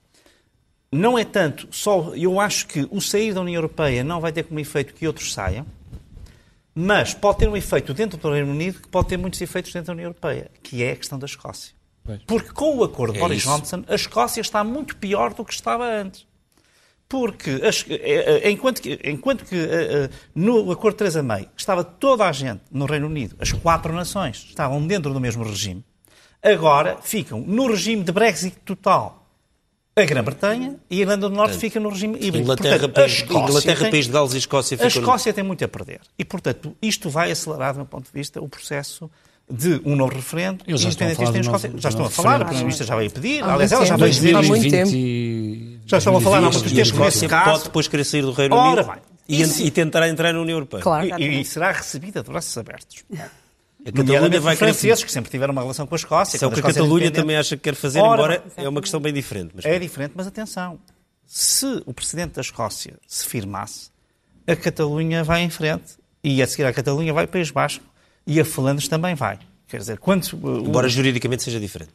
[0.91, 2.15] Não é tanto só.
[2.15, 5.31] Eu acho que o sair da União Europeia não vai ter como efeito que outros
[5.31, 5.67] saiam
[6.73, 9.87] mas pode ter um efeito dentro do Reino Unido que pode ter muitos efeitos dentro
[9.87, 11.73] da União Europeia, que é a questão da Escócia.
[12.25, 13.49] Porque com o acordo de é Boris isso.
[13.49, 16.27] Johnson, a Escócia está muito pior do que estava antes.
[17.07, 22.27] Porque é, é, enquanto que, enquanto que eh, no acordo de Theresa May estava toda
[22.27, 25.83] a gente no Reino Unido, as quatro nações estavam dentro do mesmo regime,
[26.41, 29.18] agora ficam no regime de Brexit total
[29.95, 32.39] a Grã-Bretanha e a Irlanda do Norte fica no regime híbrido.
[32.39, 34.85] Inglaterra, portanto, país, Inglaterra tem, país de Gales e Escócia ficam...
[34.85, 35.35] A Escócia no...
[35.35, 36.01] tem muito a perder.
[36.17, 39.09] E, portanto, isto vai acelerar, do meu ponto de vista, o processo
[39.51, 40.63] de um novo referendo.
[40.67, 43.43] Eles já estão a falar, Escócia, já estão a falar, a Primeira-Ministra já veio pedir,
[43.43, 44.35] aliás, ela já veio pedir.
[44.35, 44.91] Há muito tempo.
[45.85, 48.91] Já estão a falar, não, mas a Escócia pode depois querer sair do Reino Unido
[49.27, 50.81] e, e, tentar entrar na União Europeia.
[50.81, 53.03] Claro, e, e, será recebida de braços abertos.
[53.85, 56.35] A Catalunha vai franceses que sempre tiveram uma relação com a Escócia.
[56.35, 58.81] Isso é o que a Catalunha também acha que quer fazer, Ora, embora é uma
[58.81, 59.51] questão bem diferente.
[59.55, 59.65] Mas...
[59.65, 60.79] É diferente, mas atenção.
[61.25, 63.89] Se o Presidente da Escócia se firmasse,
[64.45, 67.85] a Catalunha vai em frente e a seguir a Catalunha vai País Basco
[68.27, 69.39] e a Flandres também vai.
[69.67, 70.27] Quer dizer, quando...
[70.65, 71.93] Embora juridicamente seja diferente.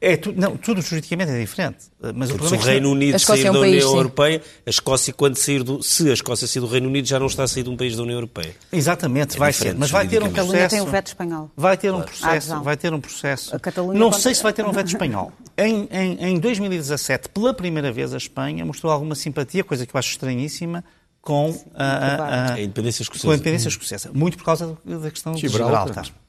[0.00, 1.86] É, tu, não, tudo juridicamente é diferente.
[2.14, 3.96] Mas o, se o Reino Unido sair é um da União sim.
[3.96, 7.26] Europeia, a Escócia, quando sair do, se a Escócia sair do Reino Unido, já não
[7.26, 8.54] está a sair de um país da União Europeia.
[8.70, 9.74] Exatamente, é vai ser.
[9.74, 10.68] Mas vai ter um processo.
[10.68, 11.50] tem o veto espanhol.
[11.56, 12.62] Vai ter um processo.
[12.62, 13.52] Vai ter um processo.
[13.94, 15.32] Não sei se vai ter um veto espanhol.
[15.56, 19.98] Em, em, em 2017, pela primeira vez, a Espanha mostrou alguma simpatia, coisa que eu
[19.98, 20.84] acho estranhíssima,
[21.22, 23.26] com a, a, a, a independência escocesa.
[23.26, 24.10] Com a independência escocesa.
[24.12, 25.86] Muito por causa da questão de Gibraltar.
[25.86, 26.23] Gibraltar.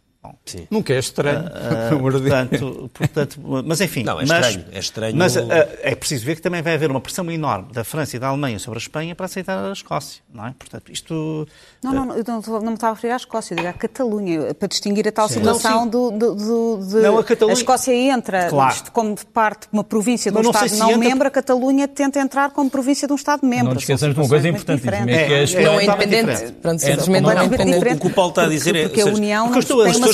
[0.45, 0.67] Sim.
[0.69, 1.45] Nunca é estranho.
[1.85, 4.03] Uh, portanto, portanto, mas enfim.
[4.03, 4.65] Não, é mas, estranho.
[4.71, 5.15] É, estranho...
[5.15, 5.41] mas uh,
[5.81, 8.59] é preciso ver que também vai haver uma pressão enorme da França e da Alemanha
[8.59, 10.21] sobre a Espanha para aceitar a Escócia.
[10.33, 10.53] Não é?
[10.57, 11.47] Portanto, isto.
[11.83, 13.73] Não, não, não, eu não, não me estava a referir à Escócia, eu digo à
[13.73, 15.35] Catalunha, para distinguir a tal sim.
[15.35, 16.95] situação não, do, do, do, de.
[16.95, 17.55] Não, a, Catalunha...
[17.55, 18.75] a Escócia entra claro.
[18.91, 21.09] como parte de uma província de um Estado se não entra...
[21.09, 23.73] membro, a Catalunha tenta entrar como província de um Estado membro.
[23.73, 26.51] Não esqueçamos de uma coisa importantíssima, é que a Espanha não é independente.
[26.61, 27.93] Pronto, simplesmente não é independente.
[27.93, 28.83] O que o Paulo está a dizer é.
[28.83, 29.51] Porque a União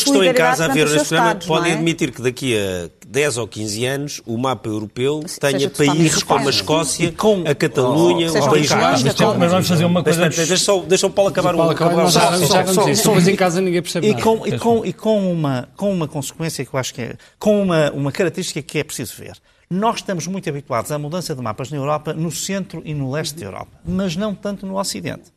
[0.04, 1.76] tem uma solidariedade ver este programa podem é?
[1.76, 6.50] admitir que daqui a 10 ou 15 anos o mapa europeu tenha países como a
[6.50, 9.36] Escócia, com a Catalunha, o País Basco.
[9.38, 10.30] Mas vamos fazer uma coisa...
[10.30, 11.62] Deixa só, deixa o Paulo acabar o...
[11.62, 13.04] Acabar vamos isso.
[13.04, 16.66] Depois em casa ninguém percebe e com, E com, e com, uma, com uma consequência
[16.66, 17.16] que eu acho que é...
[17.38, 19.34] Com uma, uma característica que é preciso ver.
[19.70, 23.40] Nós estamos muito habituados à mudança de mapas na Europa, no centro e no leste
[23.40, 25.32] da Europa, mas não tanto no Ocidente.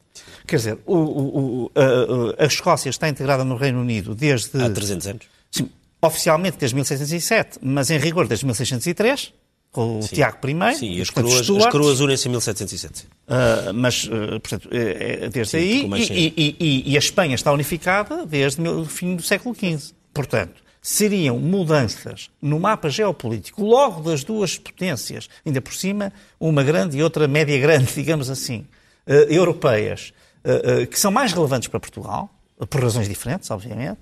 [0.46, 4.62] Quer dizer, o, o, a, a, Escócia está integrada no Reino Unido desde...
[4.62, 5.26] Há 300 anos.
[5.50, 9.32] Sim, oficialmente desde 1607, mas em rigor desde 1603,
[9.74, 10.14] com o Sim.
[10.14, 10.74] Tiago I.
[10.76, 13.06] Sim, as coroas, as coroas unem-se em 1707.
[13.06, 17.34] Uh, mas, uh, portanto, é, é desde Sim, aí, e, e, e, e, a Espanha
[17.34, 19.92] está unificada desde o fim do século XV.
[20.12, 26.98] Portanto, seriam mudanças no mapa geopolítico, logo das duas potências, ainda por cima, uma grande
[26.98, 28.66] e outra média grande, digamos assim,
[29.06, 30.12] europeias,
[30.90, 32.30] que são mais relevantes para Portugal,
[32.68, 33.98] por razões diferentes, obviamente,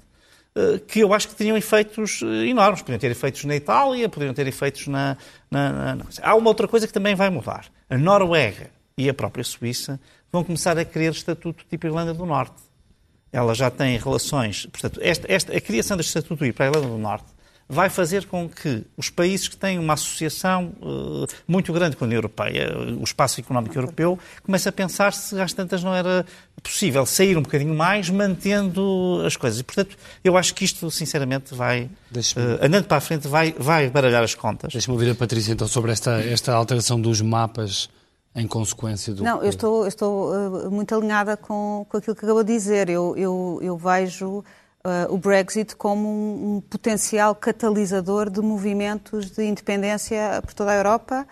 [0.55, 2.83] eh, que eu acho que teriam efeitos eh, enormes.
[2.83, 5.17] Poderiam ter efeitos na Itália, poderiam ter efeitos na,
[5.51, 7.67] na, na, Há uma outra coisa que também vai mudar.
[7.88, 9.99] A Noruega e a própria Suíça
[10.31, 12.62] vão começar a querer estatuto tipo Irlanda do Norte.
[13.33, 14.67] Ela já tem relações.
[14.67, 17.27] Portanto, esta, esta, a criação deste estatuto para a Irlanda do Norte
[17.68, 22.07] vai fazer com que os países que têm uma associação uh, muito grande com a
[22.07, 26.27] União Europeia, o espaço económico europeu, comecem a pensar se às tantas não era
[26.62, 29.61] possível sair um bocadinho mais mantendo as coisas.
[29.61, 33.88] E, portanto, eu acho que isto, sinceramente, vai, uh, andando para a frente, vai, vai
[33.88, 34.72] baralhar as contas.
[34.72, 37.88] Deixa-me ouvir a Patrícia, então, sobre esta, esta alteração dos mapas
[38.35, 39.22] em consequência do...
[39.22, 42.88] Não, eu estou, eu estou uh, muito alinhada com, com aquilo que acabou de dizer.
[42.88, 44.42] Eu, eu, eu vejo
[44.85, 50.77] uh, o Brexit como um, um, potencial catalisador de movimentos de independência por toda a
[50.77, 51.27] Europa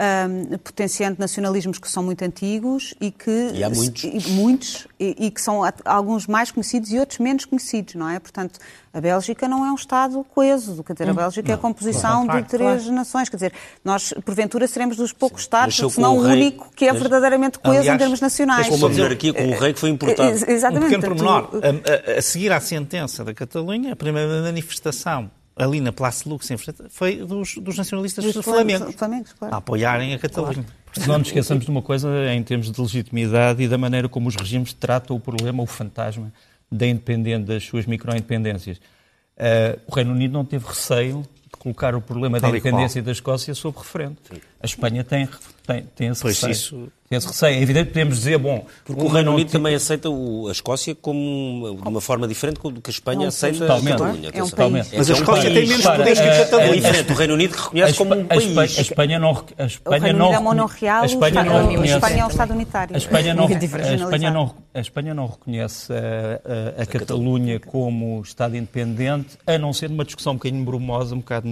[0.00, 5.26] um, potenciando nacionalismos que são muito antigos e que e há muitos, e, muitos e,
[5.26, 8.18] e, que são alguns mais conhecidos e outros menos conhecidos, não é?
[8.18, 8.58] Portanto,
[8.94, 11.16] a Bélgica não é um Estado coeso, quer dizer, a hum.
[11.16, 12.92] Bélgica não, é a composição claro, de três claro.
[12.96, 13.52] nações, quer dizer,
[13.84, 17.58] nós porventura seremos dos poucos Sim, Estados, se não o rei, único que é verdadeiramente
[17.58, 18.66] coeso aliás, em termos nacionais.
[18.66, 20.30] É como a monarquia com o rei que foi importado.
[20.30, 20.96] Exatamente.
[20.96, 25.80] Um pequeno pormenor, a, a, a seguir à sentença da Catalunha, a primeira manifestação ali
[25.80, 26.48] na Place Lux,
[26.88, 29.54] foi dos, dos nacionalistas dos flamengos, flamengos claro.
[29.54, 30.64] a apoiarem a Catalunha.
[30.92, 31.08] Claro.
[31.08, 34.34] Não nos esqueçamos de uma coisa em termos de legitimidade e da maneira como os
[34.34, 36.32] regimes tratam o problema, o fantasma
[36.72, 38.78] da independência, das suas microindependências.
[38.78, 43.12] Uh, o Reino Unido não teve receio de colocar o problema Tal da independência da
[43.12, 44.18] Escócia sob referente.
[44.28, 44.40] Sim.
[44.62, 45.26] A Espanha tem,
[45.66, 46.52] tem, tem esse pois receio.
[46.52, 46.92] Isso...
[47.08, 47.58] Tem esse receio.
[47.58, 48.66] É evidente que podemos dizer, bom...
[48.84, 52.60] Porque o, o Reino Unido também aceita o, a Escócia como, de uma forma diferente
[52.60, 53.94] do que a Espanha aceita totalmente.
[53.94, 54.30] a Catalunha.
[54.32, 54.96] É um totalmente.
[54.96, 56.70] Mas a Escócia tem menos poderes que a Catalunha.
[56.70, 57.12] É diferente.
[57.12, 58.78] O Reino Unido que reconhece como um país.
[58.78, 59.44] A Espanha não...
[59.58, 62.24] A Espanha o Reino não, Unido é monorreal, a Espanha não reconhece, a Espanha é
[62.24, 62.94] um Estado unitário.
[62.94, 68.20] A Espanha não, a Espanha não, a Espanha não reconhece a, a, a Catalunha como
[68.20, 71.48] Estado independente, a não ser numa discussão um bocadinho brumosa, um bocado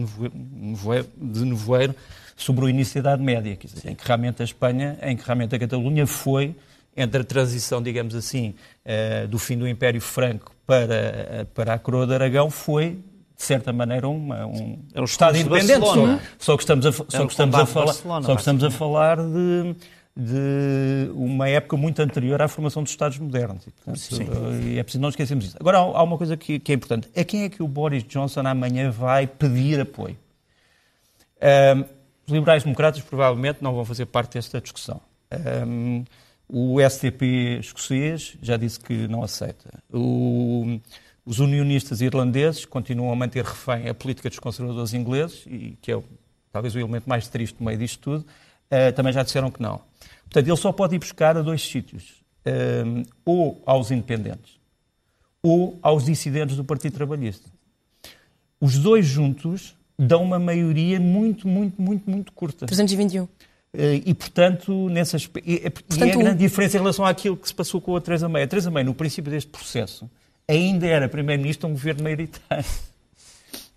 [1.16, 1.94] de nevoeiro,
[2.38, 5.26] sobre o início da Idade Média, quer dizer, em que realmente a Espanha, em que
[5.26, 6.54] realmente a Catalunha foi,
[6.96, 8.54] entre a transição, digamos assim,
[8.86, 12.98] uh, do fim do Império Franco para, uh, para a coroa de Aragão, foi,
[13.36, 15.84] de certa maneira, uma, um, um Estado independente.
[15.84, 19.16] Só, só, que estamos a, só que estamos a falar, só que estamos a falar
[19.18, 19.74] de
[20.20, 23.64] de uma época muito anterior à formação dos Estados modernos.
[23.68, 25.56] E, portanto, e é preciso não esquecermos isso.
[25.60, 27.08] Agora, há uma coisa que, que, é importante.
[27.16, 30.16] A quem é que o Boris Johnson amanhã vai pedir apoio?
[31.40, 31.97] Um,
[32.28, 35.00] os liberais-democratas provavelmente não vão fazer parte desta discussão.
[35.66, 36.04] Um,
[36.46, 39.82] o STP escocês já disse que não aceita.
[39.90, 40.78] O,
[41.24, 46.02] os unionistas irlandeses continuam a manter refém a política dos conservadores ingleses, e que é
[46.52, 49.80] talvez o elemento mais triste no meio disto tudo, uh, também já disseram que não.
[50.24, 52.22] Portanto, ele só pode ir buscar a dois sítios,
[52.84, 54.60] um, ou aos independentes,
[55.42, 57.48] ou aos dissidentes do Partido Trabalhista.
[58.60, 62.66] Os dois juntos dão uma maioria muito, muito, muito, muito curta.
[62.66, 63.26] 321.
[63.74, 67.36] Eh, e, portanto, nessas, e, é portanto, e é a grande diferença em relação àquilo
[67.36, 68.44] que se passou com a Teresa May.
[68.44, 70.08] A Teresa May, no princípio deste processo,
[70.46, 72.64] ainda era Primeiro-Ministro de um governo maioritário.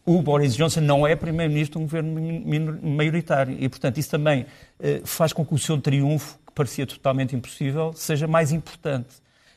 [0.03, 3.55] O Boris Johnson não é Primeiro-Ministro de um governo maioritário.
[3.59, 4.45] E, portanto, isso também
[4.79, 9.09] eh, faz com que o seu triunfo, que parecia totalmente impossível, seja mais importante.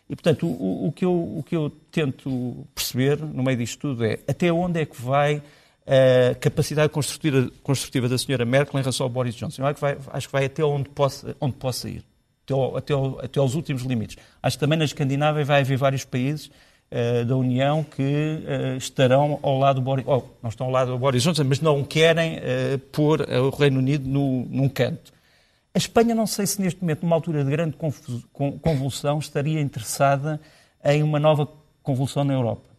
[0.09, 4.05] E, portanto, o, o, que eu, o que eu tento perceber no meio disto tudo
[4.05, 5.43] é até onde é que vai
[5.87, 9.63] a capacidade construtiva, construtiva da senhora Merkel em relação ao Boris Johnson.
[9.63, 12.03] Eu acho que vai, acho que vai até onde possa, onde possa ir,
[12.45, 14.17] até, ao, até, ao, até aos últimos limites.
[14.43, 16.47] Acho que também na Escandinávia vai haver vários países
[16.91, 20.93] uh, da União que uh, estarão ao lado do Boris, oh, não estão ao lado
[20.93, 25.13] do Boris Johnson, mas não querem uh, pôr o Reino Unido no, num canto.
[25.75, 27.77] A Espanha, não sei se neste momento, numa altura de grande
[28.63, 30.41] convulsão, estaria interessada
[30.85, 31.49] em uma nova
[31.83, 32.71] convulsão na Europa.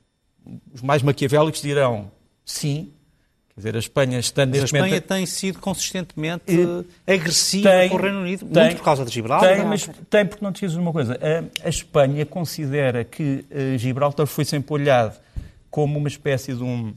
[0.73, 2.09] Os mais maquiavélicos dirão
[2.45, 2.93] sim,
[3.55, 5.07] Quer dizer, a Espanha está neste Mas a Espanha momento...
[5.07, 6.43] tem sido consistentemente
[7.07, 9.55] agressiva tem, com o Reino Unido, tem, muito por causa de Gibraltar.
[9.55, 11.17] Tem, mas tem porque não te dizes uma coisa.
[11.21, 15.17] A, a, Espanha considera que uh, Gibraltar foi sempre olhado
[15.71, 16.93] como uma espécie de um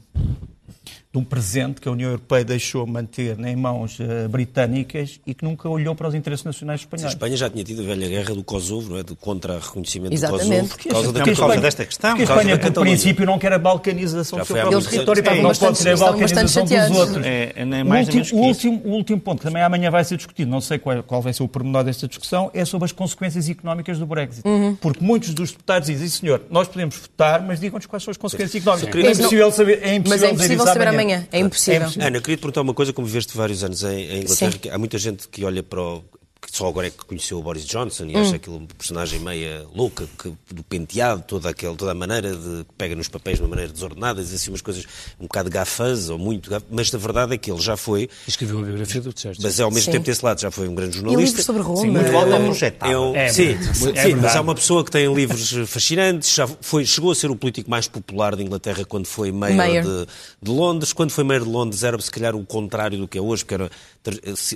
[1.11, 5.43] de um presente que a União Europeia deixou manter em mãos uh, britânicas e que
[5.43, 7.07] nunca olhou para os interesses nacionais espanhóis.
[7.07, 9.03] A Espanha já tinha tido a velha guerra do Kosovo, não é?
[9.03, 12.15] de contra-reconhecimento do Kosovo, por causa, da, por causa desta questão.
[12.15, 15.77] Porque a Espanha, por princípio, não quer a balcanização do seu próprio território, não pode
[15.79, 17.25] ser a balcanização dos outros.
[17.25, 18.69] É, é nem O mais último, menos o, que isso.
[18.69, 21.33] último, o último ponto, que também amanhã vai ser discutido, não sei qual, qual vai
[21.33, 24.47] ser o pormenor desta discussão, é sobre as consequências económicas do Brexit.
[24.47, 24.75] Uhum.
[24.75, 28.61] Porque muitos dos deputados dizem, senhor, nós podemos votar, mas digam-nos quais são as consequências
[28.61, 28.93] económicas.
[29.03, 31.27] É impossível saber, é impossível Mas é dizer impossível saber amanhã.
[31.31, 31.87] É impossível.
[31.99, 34.97] Ana, queria te perguntar uma coisa, como viveste vários anos em, em Inglaterra, há muita
[34.97, 36.03] gente que olha para o.
[36.41, 38.21] que só agora é que conheceu o Boris Johnson e Hum.
[38.21, 42.63] acha aquilo uma personagem meia louca, que, do penteado, toda, aquele, toda a maneira de.
[42.63, 44.85] que pega nos papéis de uma maneira desordenada, diz assim umas coisas
[45.19, 48.57] um bocado gafas ou muito gafas, mas a verdade é que ele já foi, Escreveu
[48.57, 49.43] uma biografia do Churchill.
[49.43, 49.91] mas é ao mesmo Sim.
[49.91, 51.25] tempo desse lado já foi um grande E jornalista.
[51.25, 51.81] livros sobre Roma.
[51.81, 52.91] Sim, muito alto projetado.
[52.93, 53.77] É um- É sim, verdade.
[53.77, 54.37] sim, É mas verdade.
[54.37, 57.87] há uma pessoa que tem livros fascinantes, já foi, chegou a ser o político mais
[57.87, 59.83] popular de Inglaterra quando foi mayor, Mayor.
[59.83, 60.07] De,
[60.41, 60.93] de Londres.
[60.93, 63.53] Quando foi mayor de Londres era se calhar o contrário do que é hoje, porque
[63.55, 63.69] era,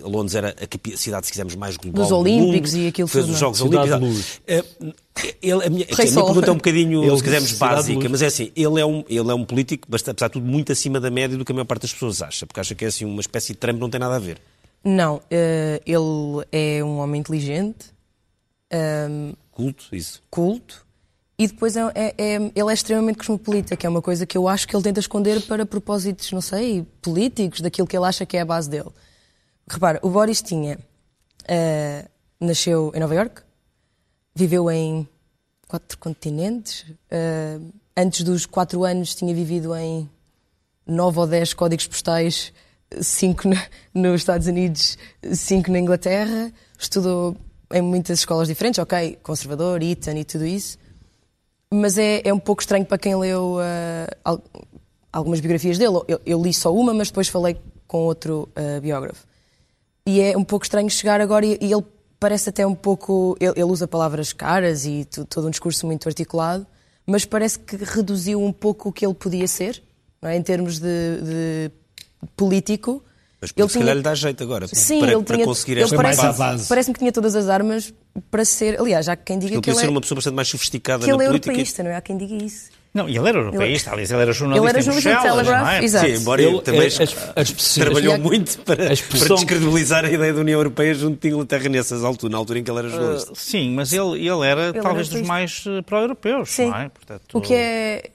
[0.03, 3.25] Londres era a cidade, se quisermos, mais global Dos do Olímpicos mundo, e aquilo fez
[3.25, 3.53] tudo, os não é?
[3.53, 3.99] Jogos Olímpicos.
[3.99, 4.41] Luz.
[4.47, 4.63] Eh,
[5.41, 8.25] ele- a minha, a minha pergunta é um bocadinho, Ele se quisermos, básica, mas é
[8.27, 11.11] assim, ele é um, ele é um político, bastante, apesar de tudo, muito acima da
[11.11, 13.21] média do que a maior parte das pessoas acha, porque acha que é assim uma
[13.21, 14.39] espécie de Trump, não tem nada a ver.
[14.83, 17.87] Não, eh, ele é um homem inteligente,
[18.71, 20.21] ehm, Culto, isso.
[20.29, 20.85] culto,
[21.37, 24.47] e depois é, é- é- ele é extremamente cosmopolita, que é uma coisa que eu
[24.47, 28.35] acho que ele tenta esconder para propósitos, não sei, políticos, daquilo que ele acha que
[28.37, 28.89] é a base dele.
[29.67, 30.77] Repara, o Boris tinha.
[31.47, 32.05] eh,
[32.39, 33.41] nasceu em Nova York,
[34.35, 35.07] viveu em
[35.67, 36.85] quatro continentes.
[37.09, 37.59] eh,
[37.95, 40.09] antes dos quatro anos tinha vivido em
[40.85, 42.51] nove ou dez códigos postais,
[43.01, 44.97] cinco na- nos Estados Unidos,
[45.33, 46.51] cinco na Inglaterra.
[46.77, 47.35] Estudou
[47.71, 50.77] em muitas escolas diferentes, ok, conservador, Eton e tudo isso.
[51.73, 53.57] Mas é, é um pouco estranho para quem leu
[54.23, 54.43] al-
[55.11, 55.99] algumas biografias dele.
[56.07, 59.25] Eu, eu li só uma, mas depois falei com outro eh, biógrafo.
[60.05, 61.83] E é um pouco estranho chegar agora e, e ele
[62.19, 63.35] parece até um pouco.
[63.39, 66.67] Ele, ele usa palavras caras e todo um discurso muito articulado,
[67.05, 69.81] mas parece que reduziu um pouco o que ele podia ser,
[70.21, 70.35] não é?
[70.35, 71.71] em termos de, de
[72.35, 73.03] político.
[73.41, 75.73] Mas Ele se calhar tinha- lhe dá jeito agora, Sim, para, ele para tinha, conseguir
[75.73, 76.67] ele esta mais parece, à base.
[76.69, 77.93] parece-me que tinha todas as armas
[78.31, 78.79] para ser.
[78.79, 81.03] Aliás, há quem diga Ele que podia ele ser é, uma pessoa bastante mais sofisticada
[81.03, 81.51] que ele na é política.
[81.51, 81.95] europeísta, não é?
[81.97, 82.69] Há quem diga isso.
[82.93, 85.37] Não, e ele era europeísta, aliás, ele era jornalista, Ele era em jornalista do Bruxelas,
[85.47, 85.83] Telegraph, não é?
[85.83, 86.05] exato.
[86.07, 90.05] Sim, embora Ele- ele também é- as- as pessoas- trabalhou muito para, expressão- para descredibilizar
[90.05, 92.79] a ideia da União Europeia junto de Inglaterra nessas alturas, na altura em que ele
[92.79, 93.31] era jornalista.
[93.31, 96.69] Uh, sim, mas ele, ele era Ele talvez era dos mais uh, pró-europeus, Sim.
[96.69, 96.89] não é?
[96.89, 98.09] Portanto, O que é,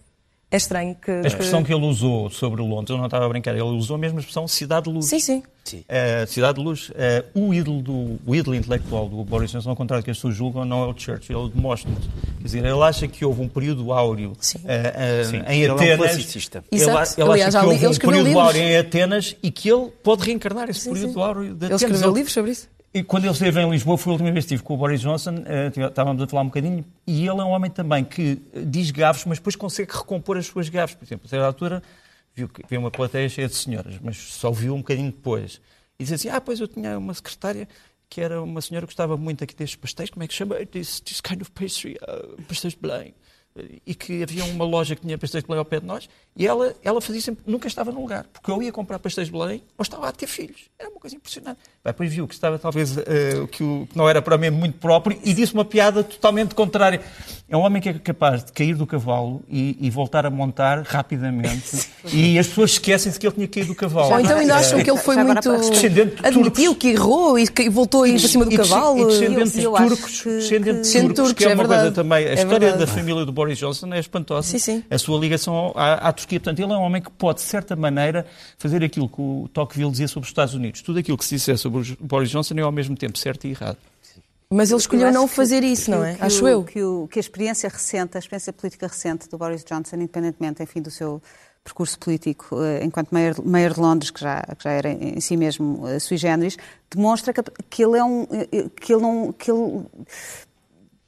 [0.51, 1.11] é estranho que.
[1.11, 3.99] A expressão que ele usou sobre Londres, eu não estava a brincar, ele usou a
[3.99, 5.07] mesma expressão cidade de luz.
[5.07, 5.43] Sim, sim.
[5.87, 6.91] Eh, cidade de luz.
[6.95, 10.17] Eh, o, ídolo do, o ídolo intelectual do Boris Johnson, ao contrário do que as
[10.17, 11.99] pessoas julgam, não é o Churchill, é o Demóstenes.
[12.39, 14.61] Quer dizer, ele acha que houve um período áureo Sim.
[15.29, 15.97] Sim, em ele é um Atenas.
[15.99, 16.65] classicista.
[16.73, 17.21] Ele, Exato.
[17.21, 18.45] ele Aliás, acha que houve ele um escreveu período livros.
[18.47, 21.21] áureo em Atenas e que ele pode reencarnar esse Sim, período sim.
[21.21, 21.83] áureo de Ele Atenas.
[21.83, 22.69] escreveu Ele- livros sobre isso.
[22.93, 25.01] E quando ele esteve em Lisboa, foi a última vez que estive com o Boris
[25.01, 28.91] Johnson, eh, estávamos a falar um bocadinho, e ele é um homem também que diz
[28.91, 30.97] gafes, mas depois consegue recompor as suas gafes.
[30.97, 31.83] Por exemplo, a certa altura,
[32.35, 35.61] viu, viu uma plateia cheia de senhoras, mas só viu um bocadinho depois.
[35.99, 37.69] E dizia assim, ah, pois eu tinha uma secretária
[38.09, 40.55] que era uma senhora que gostava muito aqui destes pastéis, como é que chama?
[40.67, 43.15] This, this kind of pastry, uh, pastéis de Belém.
[43.87, 46.47] E que havia uma loja que tinha pastéis de Belém ao pé de nós, e
[46.47, 49.63] ela, ela fazia sempre, nunca estava no lugar, porque eu ia comprar pastéis de Belém
[49.77, 50.63] ou estava a ter filhos.
[50.79, 51.59] Era uma coisa impressionante.
[51.85, 54.79] Bem, depois viu que estava talvez eh, que, o, que não era para mim muito
[54.79, 57.01] próprio e disse uma piada totalmente contrária.
[57.49, 60.83] É um homem que é capaz de cair do cavalo e, e voltar a montar
[60.83, 64.13] rapidamente, e as pessoas esquecem-se que ele tinha caído do cavalo.
[64.13, 65.43] Ou então ainda acham que ele foi muito.
[65.43, 66.79] para- Descendente de Admitiu turcos.
[66.79, 68.99] que errou e que voltou a ir para cima do E cavalo.
[69.01, 71.81] E descendente de turcos, que- descendente de turcos, que é é uma verdade.
[71.83, 72.27] coisa também.
[72.27, 72.79] A É história verdade.
[72.79, 74.49] da família do Boris Johnson é espantosa.
[74.49, 74.85] Sim, sim.
[74.91, 76.39] A sua ligação à, à Turquia.
[76.41, 78.27] Portanto, ele é um homem que pode, de certa maneira,
[78.59, 80.83] fazer aquilo que o Tocqueville dizia sobre os Estados Unidos.
[80.83, 83.51] Tudo aquilo que se disser sobre o Boris Johnson é ao mesmo tempo certo e
[83.51, 83.79] errado.
[84.51, 86.15] Mas ele escolheu não que- fazer isso, que não é?
[86.15, 86.65] que Acho o- eu.
[86.65, 90.81] Que, o- que a experiência recente, a experiência política recente do Boris Johnson, independentemente, enfim,
[90.81, 91.23] do seu
[91.63, 95.87] percurso político eh, enquanto mayor, de Londres, que já, que já era em si mesmo
[95.87, 96.57] eh, sui generis,
[96.91, 98.23] demonstra que, que ele é um...
[98.31, 99.35] eh, que ele não...
[99.35, 99.85] Que ele,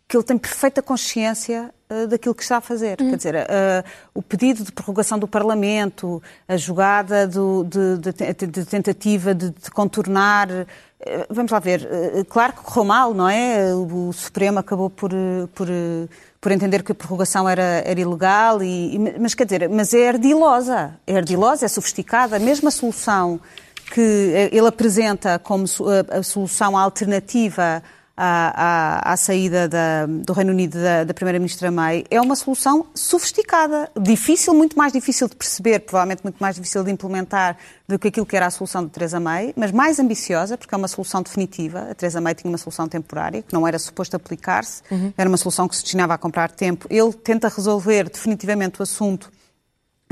[0.06, 1.72] que ele tem perfeita consciência
[2.08, 2.96] daquilo que está a fazer.
[2.96, 8.64] Quer dizer, eh, o pedido de prorrogação do Parlamento, a jogada do- de, de- de
[8.64, 10.48] tentativa de, de contornar.
[10.50, 13.74] eh, vamos lá ver, eh, claro que correu mal, não é?
[13.74, 16.06] O Supremo acabou por, eh, por, eh,
[16.40, 20.94] por entender que a prorrogação era, era ilegal, e, mas quer dizer, mas é ardilosa,
[21.06, 23.40] é ardilosa, é sofisticada, a solução
[23.92, 24.00] que
[24.34, 25.64] eh, ele apresenta como
[26.10, 27.82] a solução alternativa
[28.22, 32.86] à, à, à saída da, do Reino Unido da, da Primeira-Ministra May, é uma solução
[32.94, 37.56] sofisticada, difícil, muito mais difícil de perceber, provavelmente muito mais difícil de implementar
[37.88, 40.76] do que aquilo que era a solução de Teresa May, mas mais ambiciosa, porque é
[40.76, 41.88] uma solução definitiva.
[41.90, 45.14] A Teresa May tinha uma solução temporária, que não era suposto aplicar-se, uhum.
[45.16, 46.86] era uma solução que se destinava a comprar tempo.
[46.90, 49.32] Ele tenta resolver definitivamente o assunto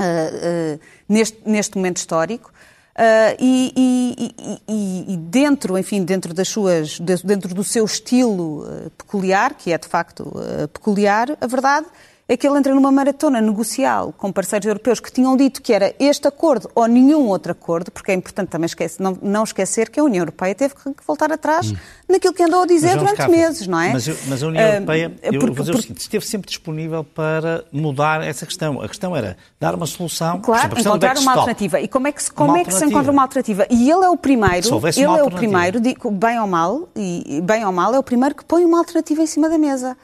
[0.01, 2.51] uh, uh, neste, neste momento histórico.
[2.99, 8.89] Uh, e, e, e, e, dentro, enfim, dentro das suas, dentro do seu estilo uh,
[8.89, 11.87] peculiar, que é de facto uh, peculiar, a verdade
[12.29, 15.95] é que ele entra numa maratona negocial com parceiros europeus que tinham dito que era
[15.99, 19.99] este acordo ou nenhum outro acordo, porque é importante também esquece, não, não, esquecer que
[19.99, 21.75] a União Europeia teve que voltar atrás hum.
[22.07, 23.93] naquilo que andou a dizer durante Capa, meses, não é?
[23.93, 27.65] Mas, mas a União uh, Europeia, eu porque, porque, o seguinte, esteve sempre disponível para
[27.71, 28.79] mudar essa questão.
[28.79, 31.79] A questão era dar uma solução, claro, exemplo, encontrar uma alternativa.
[31.81, 33.65] E como é que se, como é que se encontra uma alternativa?
[33.71, 35.79] E ele é o primeiro, ele é o primeiro,
[36.11, 39.27] bem ou mal, e bem ou mal, é o primeiro que põe uma alternativa em
[39.27, 39.97] cima da mesa.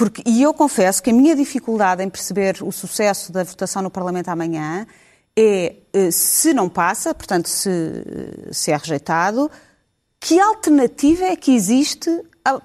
[0.00, 3.90] Porque, e eu confesso que a minha dificuldade em perceber o sucesso da votação no
[3.90, 4.86] Parlamento amanhã
[5.36, 9.50] é, eh, se não passa, portanto, se, eh, se é rejeitado,
[10.18, 12.10] que alternativa é que existe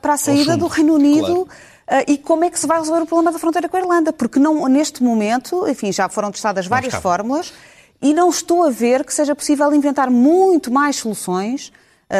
[0.01, 1.45] para a saída do Reino Unido?
[1.45, 2.05] Claro.
[2.07, 4.13] Uh, e como é que se vai resolver o problema da fronteira com a Irlanda?
[4.13, 7.53] Porque não, neste momento, enfim, já foram testadas várias fórmulas
[8.01, 11.69] e não estou a ver que seja possível inventar muito mais soluções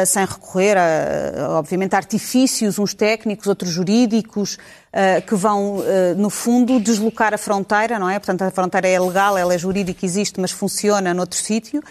[0.06, 5.82] sem recorrer, a, obviamente, a artifícios, uns técnicos, outros jurídicos, uh, que vão,
[6.16, 8.18] no fundo, deslocar a fronteira, não é?
[8.18, 11.82] Portanto, a fronteira é legal, ela é jurídica, existe, mas funciona noutro sítio.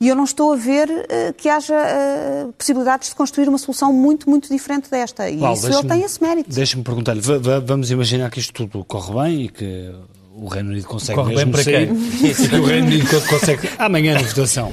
[0.00, 0.88] E eu não estou a ver
[1.36, 1.74] que haja
[2.58, 5.30] possibilidades de construir uma solução muito, muito diferente desta.
[5.30, 6.50] E Paulo, isso ele tem esse mérito.
[6.50, 7.20] Deixa-me perguntar-lhe,
[7.64, 9.94] vamos imaginar que isto tudo corre bem e que
[10.36, 11.88] o Reino Unido consegue Corre mesmo sair.
[12.24, 13.70] e que o Reino Unido consegue.
[13.78, 14.72] Amanhã na votação.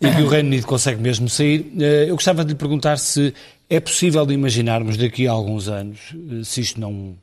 [0.00, 1.72] E que o Reino Unido consegue mesmo sair.
[1.78, 3.34] Eh, eu gostava de lhe perguntar se
[3.68, 7.16] é possível de imaginarmos daqui a alguns anos, eh, se isto não,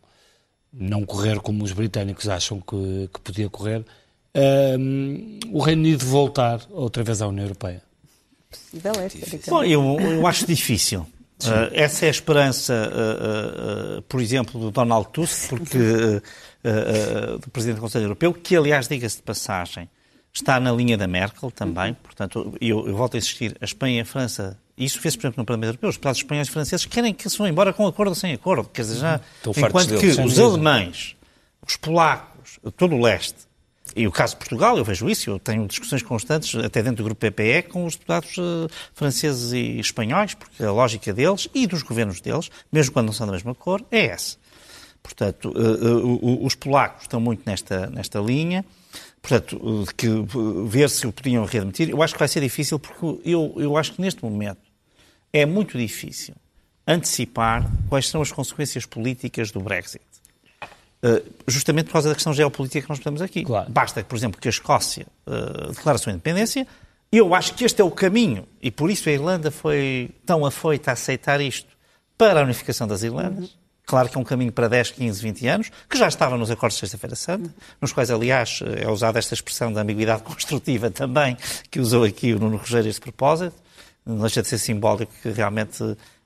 [0.73, 3.85] não correr como os britânicos acham que, que podia correr,
[4.35, 7.81] um, eh, o Reino Unido voltar outra vez à União Europeia.
[8.49, 11.05] Possível é, Bom, eu, eu acho difícil.
[11.43, 16.19] Uh, essa é a esperança, uh, uh, por exemplo, do Donald Tusk, porque
[16.67, 19.89] uh, do Presidente do Conselho Europeu, que, aliás, diga-se de passagem,
[20.33, 21.93] está na linha da Merkel também.
[21.93, 25.41] Portanto, eu, eu volto a insistir, a Espanha e a França isso fez, por exemplo,
[25.41, 25.89] no Parlamento Europeu.
[25.89, 28.69] Os deputados espanhóis e franceses querem que se vão embora com acordo ou sem acordo.
[28.69, 29.21] Quer dizer, já,
[29.57, 31.15] enquanto que deles, os alemães,
[31.65, 33.47] os polacos, todo o leste,
[33.95, 37.03] e o caso de Portugal, eu vejo isso, eu tenho discussões constantes, até dentro do
[37.05, 41.81] grupo PPE, com os deputados uh, franceses e espanhóis, porque a lógica deles e dos
[41.81, 44.37] governos deles, mesmo quando não são da mesma cor, é essa.
[45.07, 48.65] Portanto, uh, uh, os polacos estão muito nesta, nesta linha.
[49.21, 50.07] Portanto, que
[50.67, 53.93] ver se o podiam readmitir, eu acho que vai ser difícil, porque eu, eu acho
[53.93, 54.59] que neste momento
[55.31, 56.35] é muito difícil
[56.85, 60.03] antecipar quais são as consequências políticas do Brexit.
[61.47, 63.43] Justamente por causa da questão geopolítica que nós temos aqui.
[63.43, 63.69] Claro.
[63.71, 66.67] Basta, por exemplo, que a Escócia uh, declare a sua independência.
[67.11, 70.91] Eu acho que este é o caminho, e por isso a Irlanda foi tão afoita
[70.91, 71.69] a aceitar isto
[72.17, 73.45] para a unificação das Irlandas.
[73.45, 73.66] Uhum.
[73.87, 76.75] Claro que é um caminho para 10, 15, 20 anos, que já estava nos acordos
[76.75, 81.37] de Sexta-feira Santa, nos quais, aliás, é usada esta expressão da ambiguidade construtiva também,
[81.71, 83.55] que usou aqui o Nuno Rogério este propósito.
[84.05, 85.81] Não deixa de ser simbólico que realmente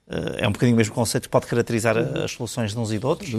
[0.09, 2.97] eh, é um bocadinho o mesmo conceito que pode caracterizar as soluções de uns e
[2.97, 3.29] de outros.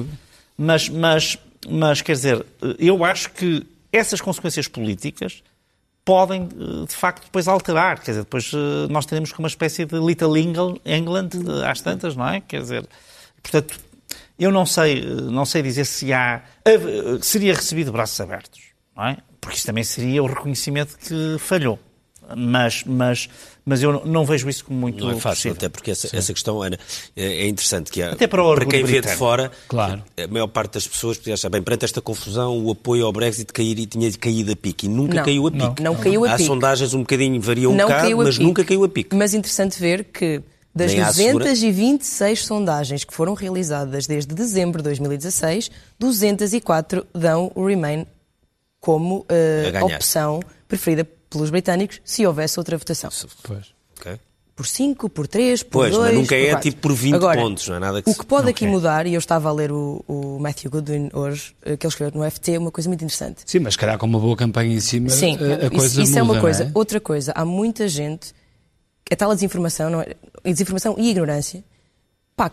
[0.56, 1.36] Mas, mas,
[1.68, 2.46] mas, quer dizer,
[2.78, 5.42] eu acho que essas consequências políticas
[6.04, 7.98] podem, eh, de facto, depois alterar.
[7.98, 10.78] Quer dizer, depois eh, nós teremos como uma espécie de Little England
[11.68, 12.40] às tantas, não é?
[12.40, 12.88] Quer dizer,
[13.42, 13.91] portanto,
[14.38, 16.42] eu não sei, não sei dizer se há,
[17.20, 18.60] seria recebido de braços abertos,
[18.96, 19.18] não é?
[19.40, 21.78] Porque isso também seria o reconhecimento que falhou.
[22.36, 23.28] Mas, mas,
[23.64, 25.56] mas eu não vejo isso como muito Não é fácil, possível.
[25.56, 26.78] até porque essa, essa questão, Ana,
[27.16, 27.90] é, é interessante.
[27.90, 30.02] Que há, até para, o para quem vê de fora, claro.
[30.16, 33.52] a maior parte das pessoas podia achar, bem, perante esta confusão, o apoio ao Brexit
[33.52, 34.86] cair, e tinha caído a pique.
[34.86, 35.82] E nunca não, caiu a pique.
[35.82, 36.42] Não, não caiu a pique.
[36.42, 38.44] Há sondagens um bocadinho, variam um bocado, mas pique.
[38.44, 39.16] nunca caiu a pique.
[39.16, 40.40] Mas interessante ver que
[40.74, 48.06] das 226 sondagens que foram realizadas desde dezembro de 2016, 204 dão o Remain
[48.80, 53.10] como uh, opção preferida pelos britânicos se houvesse outra votação.
[53.42, 53.66] Pois.
[53.98, 54.18] Okay.
[54.54, 55.96] Por 5, por 3, por 2.
[55.96, 56.70] Pois, mas nunca é quatro.
[56.70, 59.14] tipo por 20 Agora, pontos, não é nada que O que pode aqui mudar, e
[59.14, 62.58] eu estava a ler o, o, Matthew Goodwin hoje, eh, que ele escreveu no FT,
[62.58, 63.42] uma coisa muito interessante.
[63.46, 66.10] Sim, mas calhar com uma boa campanha em cima, Sim, a, a coisa isso, isso
[66.10, 66.64] muda, é uma coisa.
[66.64, 66.70] É?
[66.74, 68.34] Outra coisa, há muita gente
[69.12, 70.16] é tal a desinformação, não é?
[70.42, 71.62] desinformação e ignorância.
[72.34, 72.50] Pá,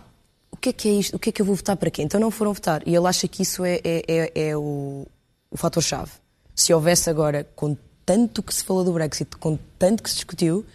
[0.51, 1.15] o que é que é isto?
[1.15, 2.01] O que é que eu vou votar para quê?
[2.01, 2.85] Então não foram votar.
[2.85, 5.07] E ele acha que isso é, é, é, é o,
[5.49, 6.11] o fator-chave.
[6.53, 10.65] Se houvesse agora, com tanto que se falou do Brexit, com tanto que se discutiu,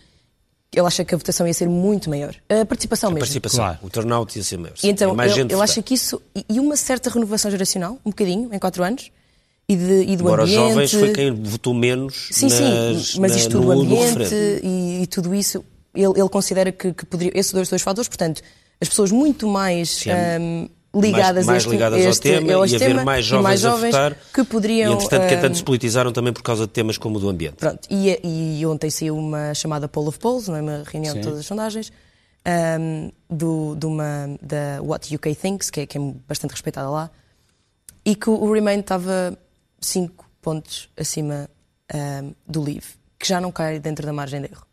[0.73, 2.35] ele acha que a votação ia ser muito maior.
[2.49, 3.21] A participação a mesmo.
[3.21, 3.79] participação, claro.
[3.83, 4.77] o turnout ia ser maior.
[4.83, 6.23] E então, mais ele, gente ele acha que isso.
[6.49, 9.11] E uma certa renovação geracional, um bocadinho, em quatro anos.
[9.69, 10.61] E, de, e do Embora ambiente.
[10.61, 12.29] os jovens foi quem votou menos.
[12.31, 15.65] Sim, nas, sim, mas isto do ambiente e, e, tudo isso,
[15.95, 17.33] ele, ele considera que, que poderia.
[17.35, 18.43] Esses dois, dois fatores, portanto,
[18.81, 19.91] as pessoas muito mais.
[19.91, 20.69] Sim, um,
[21.01, 23.95] ligadas, mais, mais este, ligadas este, ao tema e haver tema, mais jovens, mais jovens
[23.95, 24.93] a votar que poderiam...
[24.93, 27.29] E, entretanto, que um, tanto se politizaram também por causa de temas como o do
[27.29, 27.57] ambiente.
[27.57, 30.63] Pronto, e, e ontem saiu uma chamada Poll of Polls, não é?
[30.63, 31.21] uma reunião Sim.
[31.21, 31.93] de todas as sondagens,
[32.81, 37.11] um, do, de uma, da What UK Thinks, que é, que é bastante respeitada lá,
[38.05, 39.37] e que o Remain estava
[39.81, 41.49] 5 pontos acima
[41.93, 42.87] um, do Leave,
[43.19, 44.67] que já não cai dentro da margem de erro.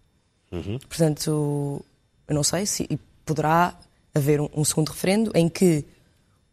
[0.51, 0.79] Uhum.
[0.79, 1.83] Portanto,
[2.27, 3.73] eu não sei se poderá
[4.13, 5.85] haver um, um segundo referendo em que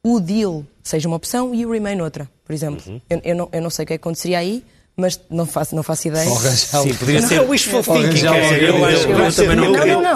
[0.02, 2.82] o deal seja uma opção e o remain outra, por exemplo.
[2.86, 3.00] Uhum.
[3.10, 4.64] Eu, eu, não, eu não sei o que acontecia aí,
[4.98, 6.28] mas não faço, não faço ideia.
[6.28, 7.36] Sim, poderia ser.
[7.36, 8.26] Não, wishful thinking.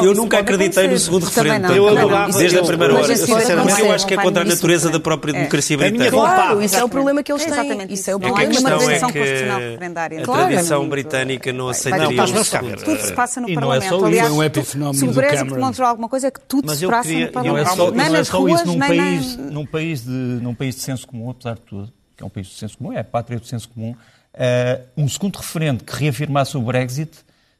[0.04, 1.72] Eu nunca acreditei no segundo referendo.
[1.72, 2.32] Eu adorava.
[2.36, 3.16] Desde a primeira hora.
[3.16, 6.10] Sinceramente, eu acho que é contra a natureza da própria democracia britânica.
[6.10, 7.86] Claro, isso é o problema que eles têm.
[7.88, 8.60] Isso é o problema.
[8.60, 10.20] Não há uma tradição constitucional referendária.
[10.20, 12.24] A tradição britânica não aceitaria
[12.84, 14.04] Tudo se passa no Parlamento.
[14.04, 14.32] Aliás,
[14.96, 17.92] se o Brexit demonstrou alguma coisa é que tudo se passa no Parlamento.
[17.92, 19.20] Nem nas ruas, nem
[19.52, 22.92] num país de senso comum, apesar de tudo, que é um país de senso comum,
[22.92, 23.94] é a pátria do senso comum,
[24.34, 27.10] uh, um segundo referendo que reafirmasse o Brexit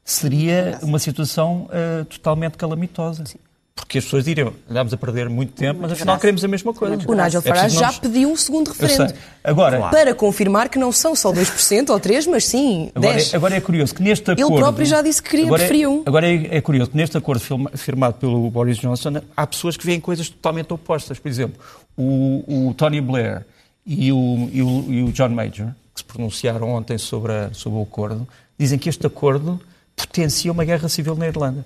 [0.03, 3.25] seria uma situação uh, totalmente calamitosa.
[3.25, 3.39] Sim.
[3.75, 6.95] Porque as pessoas diriam, andámos a perder muito tempo, mas afinal queremos a mesma coisa.
[7.07, 9.15] O Nigel é Farage já pediu um segundo referendo.
[9.43, 12.97] Agora, para confirmar que não são só 2% ou 3%, mas sim 10%.
[12.97, 14.53] Agora, é, agora é curioso que neste acordo...
[14.53, 15.99] Ele próprio já disse que queria, agora preferia um.
[15.99, 17.41] É, agora é, é, curioso que neste acordo
[17.75, 21.17] firmado pelo Boris Johnson há pessoas que veem coisas totalmente opostas.
[21.17, 21.59] Por exemplo,
[21.97, 23.43] o, o Tony Blair
[23.87, 27.79] e o, e o, e o John Major que se pronunciaram ontem sobre, a, sobre
[27.79, 28.27] o acordo,
[28.57, 29.59] dizem que este acordo
[29.95, 31.65] potencia uma guerra civil na Irlanda.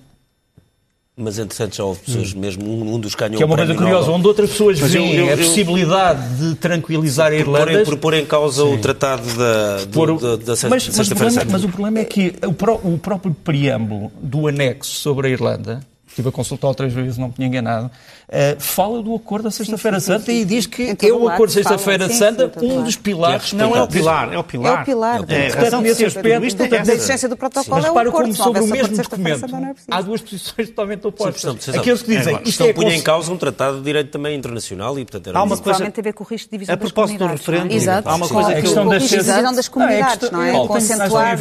[1.20, 2.40] Mas, entretanto, já houve pessoas, hum.
[2.40, 5.36] mesmo um, um dos ganhou Que é uma coisa curiosa, onde outras pessoas veem a
[5.36, 7.84] possibilidade de tranquilizar a Irlanda.
[7.84, 8.76] Por pôr em causa Sim.
[8.76, 12.06] o tratado da, do, por, da, da sexta, mas, mas, problema, mas o problema é
[12.06, 15.80] que o, pró, o próprio preâmbulo do anexo sobre a Irlanda
[16.18, 20.00] estive a consultar outras vezes, não me tinha enganado, uh, fala do acordo da Sexta-feira
[20.00, 23.54] Santa e diz que é o acordo da Sexta-feira Santa um dos pilares.
[23.54, 24.80] Não é o pilar, é o pilar.
[24.80, 25.26] É o pilar.
[25.28, 28.12] É, portanto, nesse aspecto, a existência do protocolo é o acordo.
[28.12, 29.46] como sobre o mesmo documento.
[29.90, 31.70] Há duas posições totalmente opostas.
[31.70, 35.06] Aqueles que dizem isto é punha em causa um tratado de direito também internacional e,
[35.06, 37.28] portanto, era há uma coisa a ver com o risco de divisão a propósito do
[37.28, 37.74] referendo,
[38.06, 40.68] há uma coisa que questão da divisão das comunidades, não é?
[40.68, 41.38] Concentuar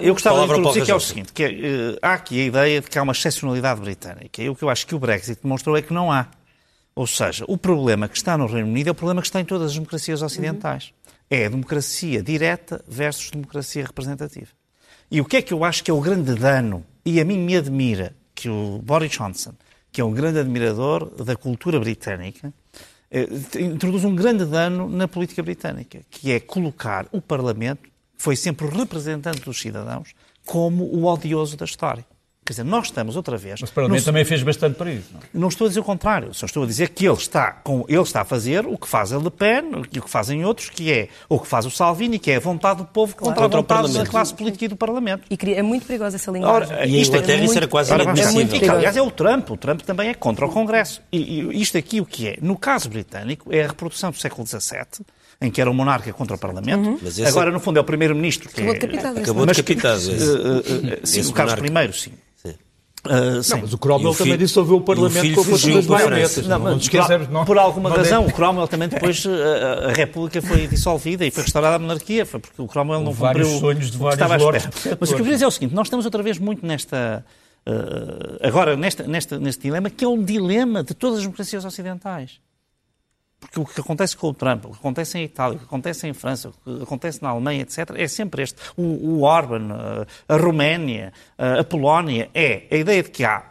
[0.00, 2.98] Eu gostava de introduzir que é o seguinte, que há aqui a ideia de que
[2.98, 4.17] há uma excepcionalidade britânica.
[4.22, 6.28] E o que eu acho que o Brexit demonstrou é que não há.
[6.94, 9.44] Ou seja, o problema que está no Reino Unido é o problema que está em
[9.44, 10.86] todas as democracias ocidentais.
[10.86, 11.12] Uhum.
[11.30, 14.48] É a democracia direta versus democracia representativa.
[15.10, 17.38] E o que é que eu acho que é o grande dano, e a mim
[17.38, 19.54] me admira que o Boris Johnson,
[19.92, 22.52] que é um grande admirador da cultura britânica,
[23.10, 23.28] eh,
[23.60, 27.90] introduz um grande dano na política britânica, que é colocar o Parlamento, que
[28.22, 30.14] foi sempre o representante dos cidadãos,
[30.44, 32.04] como o odioso da história.
[32.48, 33.60] Quer dizer, nós estamos outra vez.
[33.60, 35.10] Mas o Parlamento também fez bastante para isso.
[35.12, 35.20] Não?
[35.20, 35.24] É?
[35.34, 35.48] não?
[35.48, 38.22] estou a dizer o contrário, só estou a dizer que ele está, com, ele está
[38.22, 41.08] a fazer o que faz a Le Pen e o que fazem outros, que é
[41.28, 43.34] o que faz o Salvini, que é a vontade do povo claro.
[43.34, 45.24] contra a vontade da classe política e do Parlamento.
[45.30, 46.74] E é muito perigosa essa linguagem.
[46.74, 48.58] Ora, e isto é, é isso era quase inadmissível.
[48.62, 49.50] É aliás, é o Trump.
[49.50, 51.02] O Trump também é contra o Congresso.
[51.12, 52.38] E, e isto aqui o que é?
[52.40, 55.04] No caso britânico, é a reprodução do século XVII,
[55.38, 56.88] em que era o monarca contra o Parlamento.
[56.88, 57.26] Uhum.
[57.26, 58.78] Agora, no fundo, é o primeiro-ministro que Acabou é...
[58.78, 59.18] de capitar.
[59.18, 59.98] Acabou de capitar.
[61.04, 62.12] Sim, o Carlos I, sim.
[63.06, 66.46] Uh, não, mas o Cromwell também dissolveu o Parlamento com a força das baionetas.
[66.46, 67.44] Não, não, esquecemos, não.
[67.44, 71.76] Por alguma razão, o Cromwell também depois, a, a, República foi dissolvida e foi restaurada
[71.76, 74.68] a monarquia, foi porque o Cromwell não vários cumpriu sonhos de vários lordes.
[74.98, 77.24] Mas o que eu queria dizer é o seguinte, nós estamos outra vez muito nesta...
[77.66, 82.40] Uh, agora, nesta, nesta, neste dilema, que é um dilema de todas as democracias ocidentais.
[83.40, 86.08] Porque o que acontece com o Trump, o que acontece em Itália, o que acontece
[86.08, 88.60] em França, o que acontece na Alemanha, etc., é sempre este.
[88.76, 89.68] O, o Orban,
[90.28, 93.44] a Roménia, a Polónia, é a ideia de que há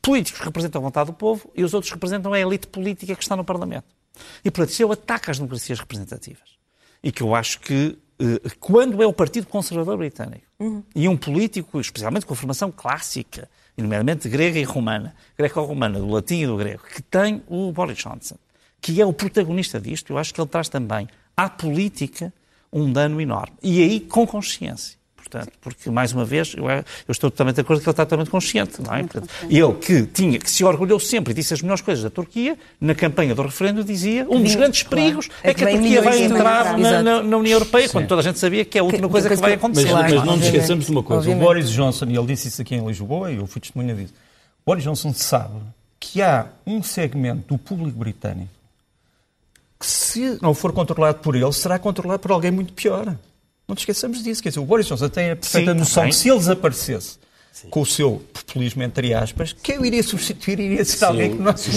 [0.00, 3.22] políticos que representam a vontade do povo e os outros representam a elite política que
[3.22, 3.86] está no Parlamento.
[4.44, 6.56] E, portanto, isso é o ataque às democracias representativas.
[7.02, 10.82] E que eu acho que, eh, quando é o Partido Conservador Britânico uhum.
[10.94, 16.42] e um político, especialmente com a formação clássica, nomeadamente grega e romana, greco-romana, do latim
[16.42, 18.36] e do grego, que tem o Boris Johnson,
[18.80, 22.32] que é o protagonista disto, eu acho que ele traz também à política
[22.72, 23.56] um dano enorme.
[23.62, 24.98] E aí com consciência.
[25.28, 28.30] Portanto, porque, mais uma vez, eu, eu estou totalmente de acordo que ele está totalmente
[28.30, 29.02] consciente, não é?
[29.02, 32.56] Portanto, ele que tinha, que se orgulhou sempre e disse as melhores coisas da Turquia,
[32.80, 34.96] na campanha do referendo dizia um dos grandes claro.
[34.96, 37.92] perigos é, é que, a Turquia vai entrar na, na, na, União Europeia, Sim.
[37.92, 39.92] quando toda a gente sabia que é a última que, coisa que, que vai acontecer.
[39.92, 41.42] Mas, mas não nos esqueçamos de uma coisa, Obviamente.
[41.42, 44.14] o Boris Johnson, e ele disse isso aqui em Lisboa, e eu fui testemunha disso,
[44.64, 45.60] Boris Johnson sabe
[46.00, 48.57] que há um segmento do público britânico
[49.78, 53.16] que, se não for controlado por ele, será controlado por alguém muito pior.
[53.68, 54.42] Não te esqueçamos disso.
[54.42, 57.18] Quer dizer, o Boris Johnson tem a perfeita Sim, noção que se ele desaparecesse
[57.52, 57.68] Sim.
[57.68, 61.52] com o seu populismo, entre aspas, quem eu iria substituir iria ser alguém que não,
[61.52, 61.74] não sei.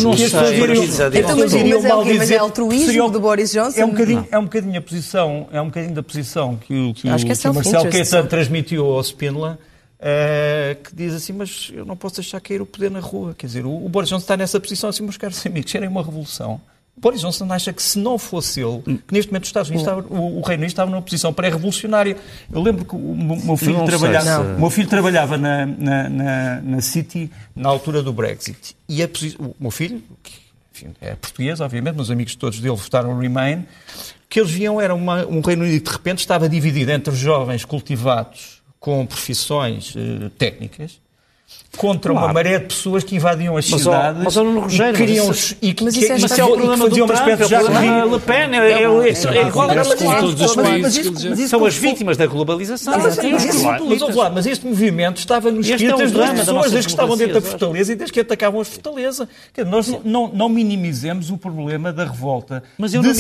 [1.20, 3.80] Então, mas, mas, é, mas é altruísmo seria, do Boris Johnson?
[3.80, 6.94] É um, bocadinho, é um bocadinho a posição, é um bocadinho da posição que o,
[6.94, 11.14] que Acho o, que, é que o Marcelo Caetano transmitiu ao Spindler, uh, que diz
[11.14, 13.36] assim, mas eu não posso deixar cair o poder na rua.
[13.38, 16.02] Quer dizer, o, o Boris Johnson está nessa posição assim, meus caros amigos, querem uma
[16.02, 16.62] revolução
[16.96, 20.08] Boris Johnson acha que se não fosse ele, que neste momento os Estados Unidos estava,
[20.08, 22.18] o, o, Reino Unido estava numa posição pré-revolucionária.
[22.52, 26.82] Eu lembro que o, meu filho trabalhava, o meu filho trabalhava na, na, na, na
[26.82, 28.76] City na altura do Brexit.
[28.88, 30.34] E a, o meu filho, que
[30.74, 33.66] enfim, é português, obviamente, meus amigos todos dele votaram Remain,
[34.30, 37.66] que eles viam era uma, um Reino Unido que de repente estava dividido entre jovens
[37.66, 41.00] cultivados com profissões uh, técnicas
[41.78, 42.28] contra claro.
[42.28, 45.56] uma maré de pessoas que invadiam as mas, cidades mas, mas, Rogério, e queriam mas,
[45.62, 48.60] e que, mas isso é, mas é o problema do Trump, é o Le Pen,
[48.60, 51.50] é, é, é, igual a todos os países.
[51.50, 52.94] São as vítimas da globalização.
[54.34, 57.96] Mas este movimento estava nos espíritos das pessoas desde que estavam dentro da fortaleza e
[57.96, 59.28] desde que atacavam as fortalezas.
[59.68, 63.14] Nós não minimizemos o problema da revolta de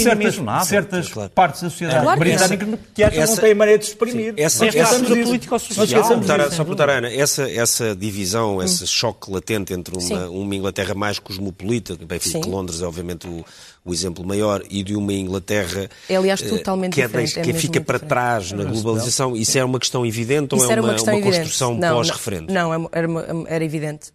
[0.66, 4.34] certas partes da sociedade britânica que acham que não têm maneira de exprimir.
[4.38, 4.66] Essa
[5.00, 6.04] política-social.
[6.52, 8.64] Só para Ana, essa divisão hum.
[8.64, 13.46] esse choque latente entre uma, uma, Inglaterra mais cosmopolita, bem, que Londres é obviamente o,
[13.86, 17.54] o, exemplo maior, e de uma Inglaterra é, aliás, totalmente que, é, diferente, é que
[17.54, 19.36] fica para trás na globalização.
[19.36, 22.54] Isso era uma questão evidente Isso ou é uma, uma, uma construção pós-referendo?
[22.54, 23.08] Não, não, era,
[23.48, 24.12] era evidente.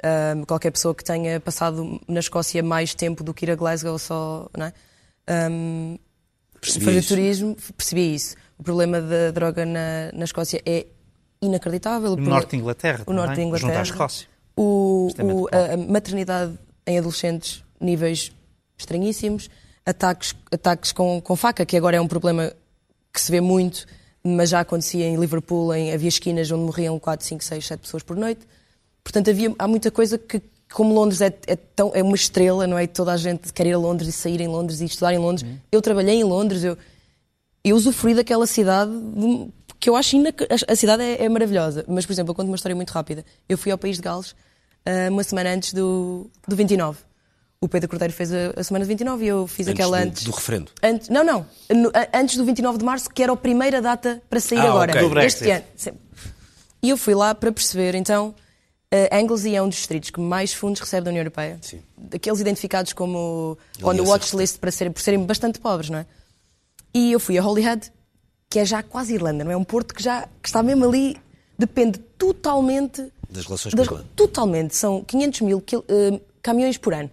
[0.47, 4.49] qualquer pessoa que tenha passado na Escócia mais tempo do que ir a Glasgow só,
[4.57, 4.73] não é?
[5.51, 5.99] Um,
[6.63, 7.09] fazer isso.
[7.09, 8.37] turismo, percebia isso.
[8.59, 10.87] O problema da droga na, na Escócia é
[11.47, 12.13] inacreditável.
[12.13, 14.29] O norte de Inglaterra, o norte de Inglaterra, junto à Escócia.
[14.57, 18.33] O, o, a maternidade em adolescentes, níveis
[18.79, 19.51] estranhíssimos,
[19.85, 22.53] ataques, ataques com, com faca, que agora é um problema
[23.13, 23.87] que se vê muito,
[24.23, 28.03] mas já acontecia em Liverpool, em, havia esquinas onde morriam 4, 5, 6, 7 pessoas
[28.03, 28.47] por noite.
[29.03, 30.43] Portanto, havia, há muita coisa que,
[30.73, 32.87] como Londres é, é, tão, é uma estrela, não é?
[32.87, 35.49] Toda a gente quer ir a Londres e sair em Londres e estudar em Londres.
[35.49, 35.59] Uhum.
[35.71, 36.77] Eu trabalhei em Londres, eu,
[37.65, 38.91] eu usufruí daquela cidade
[39.79, 41.85] que eu acho que a cidade é, é, maravilhosa.
[41.89, 43.25] Mas, por exemplo, eu conto uma história muito rápida.
[43.49, 46.99] Eu fui ao País de Gales uh, uma semana antes do, do 29.
[47.61, 50.09] O Pedro Cordeiro fez a, a semana de 29 e eu fiz antes aquela do,
[50.09, 50.25] antes.
[50.25, 50.71] Do referendo?
[50.83, 51.47] Antes, não, não.
[51.71, 55.07] No, antes do 29 de março, que era a primeira data para sair ah, agora.
[55.07, 55.25] Okay.
[55.25, 55.65] Este ano.
[56.83, 58.35] E eu fui lá para perceber, então,
[58.93, 61.59] uh, Anglesey é um dos distritos que mais fundos recebe da União Europeia.
[61.63, 61.81] Sim.
[61.97, 66.07] Daqueles identificados como on the watch list para serem, por serem bastante pobres, não é?
[66.93, 67.91] E eu fui a Holyhead,
[68.49, 69.57] que é já quase Irlanda, não é?
[69.57, 71.17] Um porto que já que está mesmo ali,
[71.59, 74.13] depende totalmente das relações das, com a Irlanda.
[74.17, 77.11] Totalmente, são 500 mil quil, uh, caminhões por ano.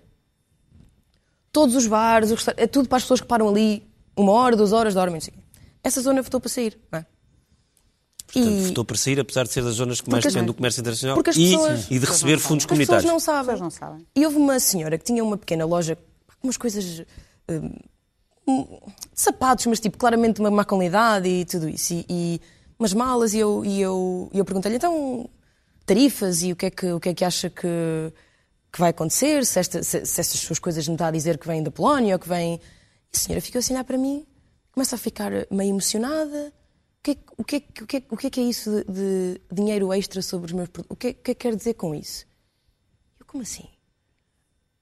[1.51, 3.83] Todos os bares, os é tudo para as pessoas que param ali
[4.15, 5.17] uma hora, duas horas, dormem.
[5.17, 5.31] Assim.
[5.83, 7.05] Essa zona votou para sair, não é?
[8.25, 8.67] Portanto, e...
[8.67, 11.23] votou para sair, apesar de ser das zonas que mais dependem do comércio internacional e,
[11.23, 11.91] pessoas...
[11.91, 13.05] e, de receber fundos comunitários.
[13.05, 13.61] As pessoas não sabem.
[13.61, 14.07] não sabem.
[14.15, 15.97] E houve uma senhora que tinha uma pequena loja,
[16.41, 16.99] umas coisas...
[17.49, 17.92] Uh,
[19.13, 21.93] sapatos, mas tipo, claramente uma má qualidade e tudo isso.
[21.93, 22.41] E, e
[22.77, 25.29] umas malas, e eu, e eu, e eu perguntei-lhe, então,
[25.85, 27.67] tarifas e o que é que, o que, é que acha que,
[28.71, 31.47] que vai acontecer, se, esta, se, se estas suas coisas me está a dizer que
[31.47, 32.59] vêm da Polónia ou que vêm.
[33.13, 34.25] E a senhora ficou assim a olhar para mim,
[34.71, 36.53] começa a ficar meio emocionada.
[36.99, 39.93] O que, o que, o que, o que é que é isso de, de dinheiro
[39.93, 40.95] extra sobre os meus produtos?
[40.95, 42.25] O que, o que é que quer dizer com isso?
[43.19, 43.67] Eu, como assim?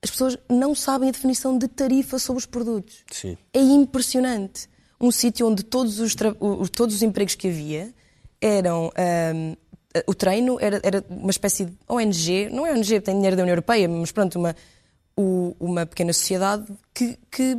[0.04, 3.04] As pessoas não sabem a definição de tarifa sobre os produtos.
[3.12, 3.38] Sim.
[3.54, 4.68] É impressionante.
[5.00, 6.16] Um sítio onde todos os,
[6.72, 7.94] todos os empregos que havia
[8.40, 8.92] eram.
[9.36, 9.56] Um,
[10.08, 13.52] o treino era, era, uma espécie de ONG, não é ONG, tem dinheiro da União
[13.52, 14.56] Europeia, mas pronto, uma,
[15.60, 17.58] uma pequena sociedade que, que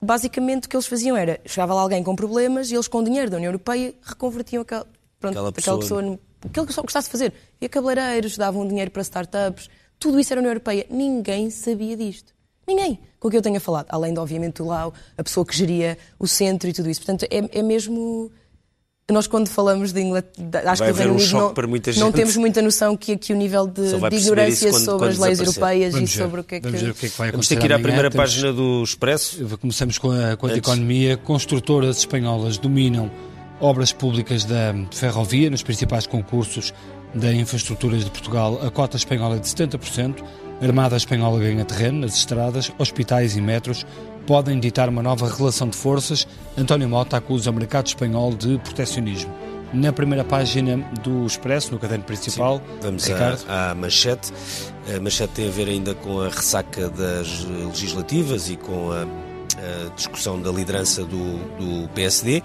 [0.00, 3.28] basicamente o que eles faziam era chegava lá alguém com problemas e eles com dinheiro
[3.28, 4.86] da União Europeia reconvertiam aquela,
[5.18, 7.32] pronto, aquela pessoa, aquela pessoa no, aquilo que gostasse de fazer.
[7.60, 9.68] E cabeleireiros, davam dinheiro para startups,
[10.02, 10.84] tudo isso era União Europeia.
[10.90, 12.32] Ninguém sabia disto.
[12.66, 12.98] Ninguém.
[13.20, 13.86] Com o que eu tenha falado.
[13.88, 17.00] Além de, obviamente, o Lau, a pessoa que geria o centro e tudo isso.
[17.00, 18.30] Portanto, é, é mesmo.
[19.10, 22.36] Nós, quando falamos de Inglaterra, acho Vai que o Reino Unido um não, não temos
[22.36, 25.92] muita noção que, que o nível de, de ignorância quando, sobre quando as leis europeias
[25.92, 26.22] Vamos e ver.
[26.22, 26.66] sobre o que é que.
[26.66, 27.32] Vamos ver o que é que vai acontecer.
[27.32, 28.24] Vamos ter que ir à primeira temos...
[28.24, 29.58] página do Expresso.
[29.58, 31.16] Começamos com a, com a economia.
[31.16, 33.10] Construtoras espanholas dominam
[33.60, 36.72] obras públicas da ferrovia nos principais concursos
[37.14, 38.60] da Infraestruturas de Portugal.
[38.64, 40.22] A cota espanhola é de 70%.
[40.60, 43.84] A Armada Espanhola ganha terreno nas estradas, hospitais e metros.
[44.26, 46.26] Podem ditar uma nova relação de forças.
[46.56, 49.32] António Mota acusa o mercado espanhol de proteccionismo
[49.72, 52.58] na primeira página do Expresso, no caderno principal.
[52.58, 54.32] Sim, vamos à, à, manchete.
[54.94, 59.06] A manchete tem a ver ainda com a ressaca das legislativas e com a
[59.94, 62.42] discussão da liderança do, do PSD.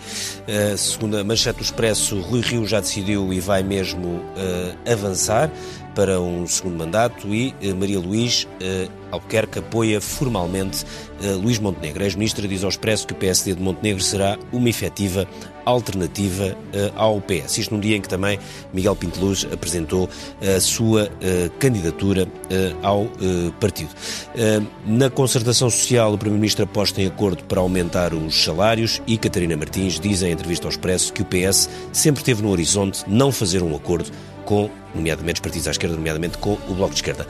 [0.73, 5.51] A segunda manchete do Expresso, Rui Rio já decidiu e vai mesmo uh, avançar
[5.97, 10.85] para um segundo mandato e uh, Maria Luís uh, Albuquerque apoia formalmente
[11.41, 12.03] Luís Montenegro.
[12.03, 15.25] A ex-ministra diz ao Expresso que o PSD de Montenegro será uma efetiva
[15.65, 16.55] alternativa
[16.95, 17.57] ao PS.
[17.57, 18.37] Isto num dia em que também
[18.71, 20.09] Miguel Pinteluz apresentou
[20.41, 21.09] a sua
[21.57, 22.27] candidatura
[22.83, 23.07] ao
[23.59, 23.89] partido.
[24.85, 29.99] na concertação social, o Primeiro-Ministro aposta em acordo para aumentar os salários e Catarina Martins
[29.99, 33.75] diz em entrevista ao Expresso que o PS sempre teve no horizonte não fazer um
[33.75, 34.11] acordo
[34.47, 37.27] com, nomeadamente, os partidos à esquerda, nomeadamente com o Bloco de Esquerda.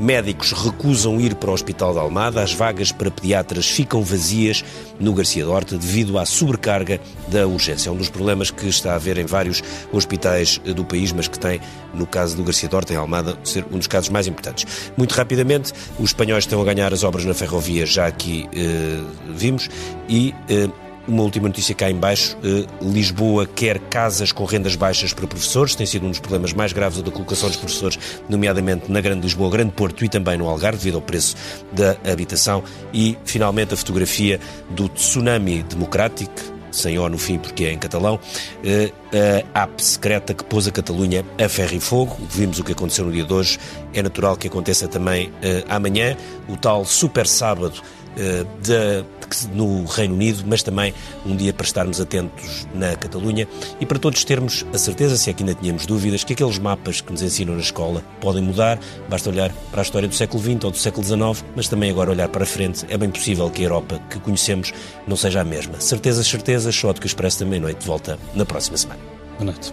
[0.00, 4.64] Médicos recusam ir para o Hospital da Almada, as vagas para pediatras ficam vazias
[4.98, 7.88] no Garcia Dorte devido à sobrecarga da urgência.
[7.88, 9.62] É um dos problemas que está a haver em vários
[9.92, 11.60] hospitais do país, mas que tem,
[11.94, 14.90] no caso do Garcia Dorte, em Almada, ser um dos casos mais importantes.
[14.96, 19.00] Muito rapidamente, os espanhóis estão a ganhar as obras na ferrovia, já aqui eh,
[19.34, 19.70] vimos,
[20.08, 20.68] e eh,
[21.06, 22.36] uma última notícia cá em baixo.
[22.38, 25.74] Uh, Lisboa quer casas com rendas baixas para professores.
[25.74, 27.98] Tem sido um dos problemas mais graves da colocação dos professores,
[28.28, 31.36] nomeadamente na Grande Lisboa, Grande Porto e também no Algarve, devido ao preço
[31.72, 32.62] da habitação.
[32.92, 34.40] E, finalmente, a fotografia
[34.70, 40.34] do tsunami democrático, sem O no fim, porque é em catalão, uh, a app secreta
[40.34, 42.16] que pôs a Catalunha a ferro e fogo.
[42.28, 43.58] Vimos o que aconteceu no dia de hoje.
[43.94, 45.32] É natural que aconteça também uh,
[45.68, 46.16] amanhã.
[46.48, 47.82] O tal super sábado
[48.16, 49.04] uh, da
[49.52, 50.94] no Reino Unido, mas também
[51.24, 53.48] um dia para estarmos atentos na Catalunha
[53.80, 57.00] e para todos termos a certeza, se é que ainda tínhamos dúvidas, que aqueles mapas
[57.00, 58.78] que nos ensinam na escola podem mudar.
[59.08, 62.10] Basta olhar para a história do século XX ou do século XIX, mas também agora
[62.10, 62.86] olhar para a frente.
[62.88, 64.72] É bem possível que a Europa que conhecemos
[65.06, 65.80] não seja a mesma.
[65.80, 69.00] Certezas, certezas, só de que o Expresso da Meia-Noite volta na próxima semana.
[69.38, 69.72] Boa noite.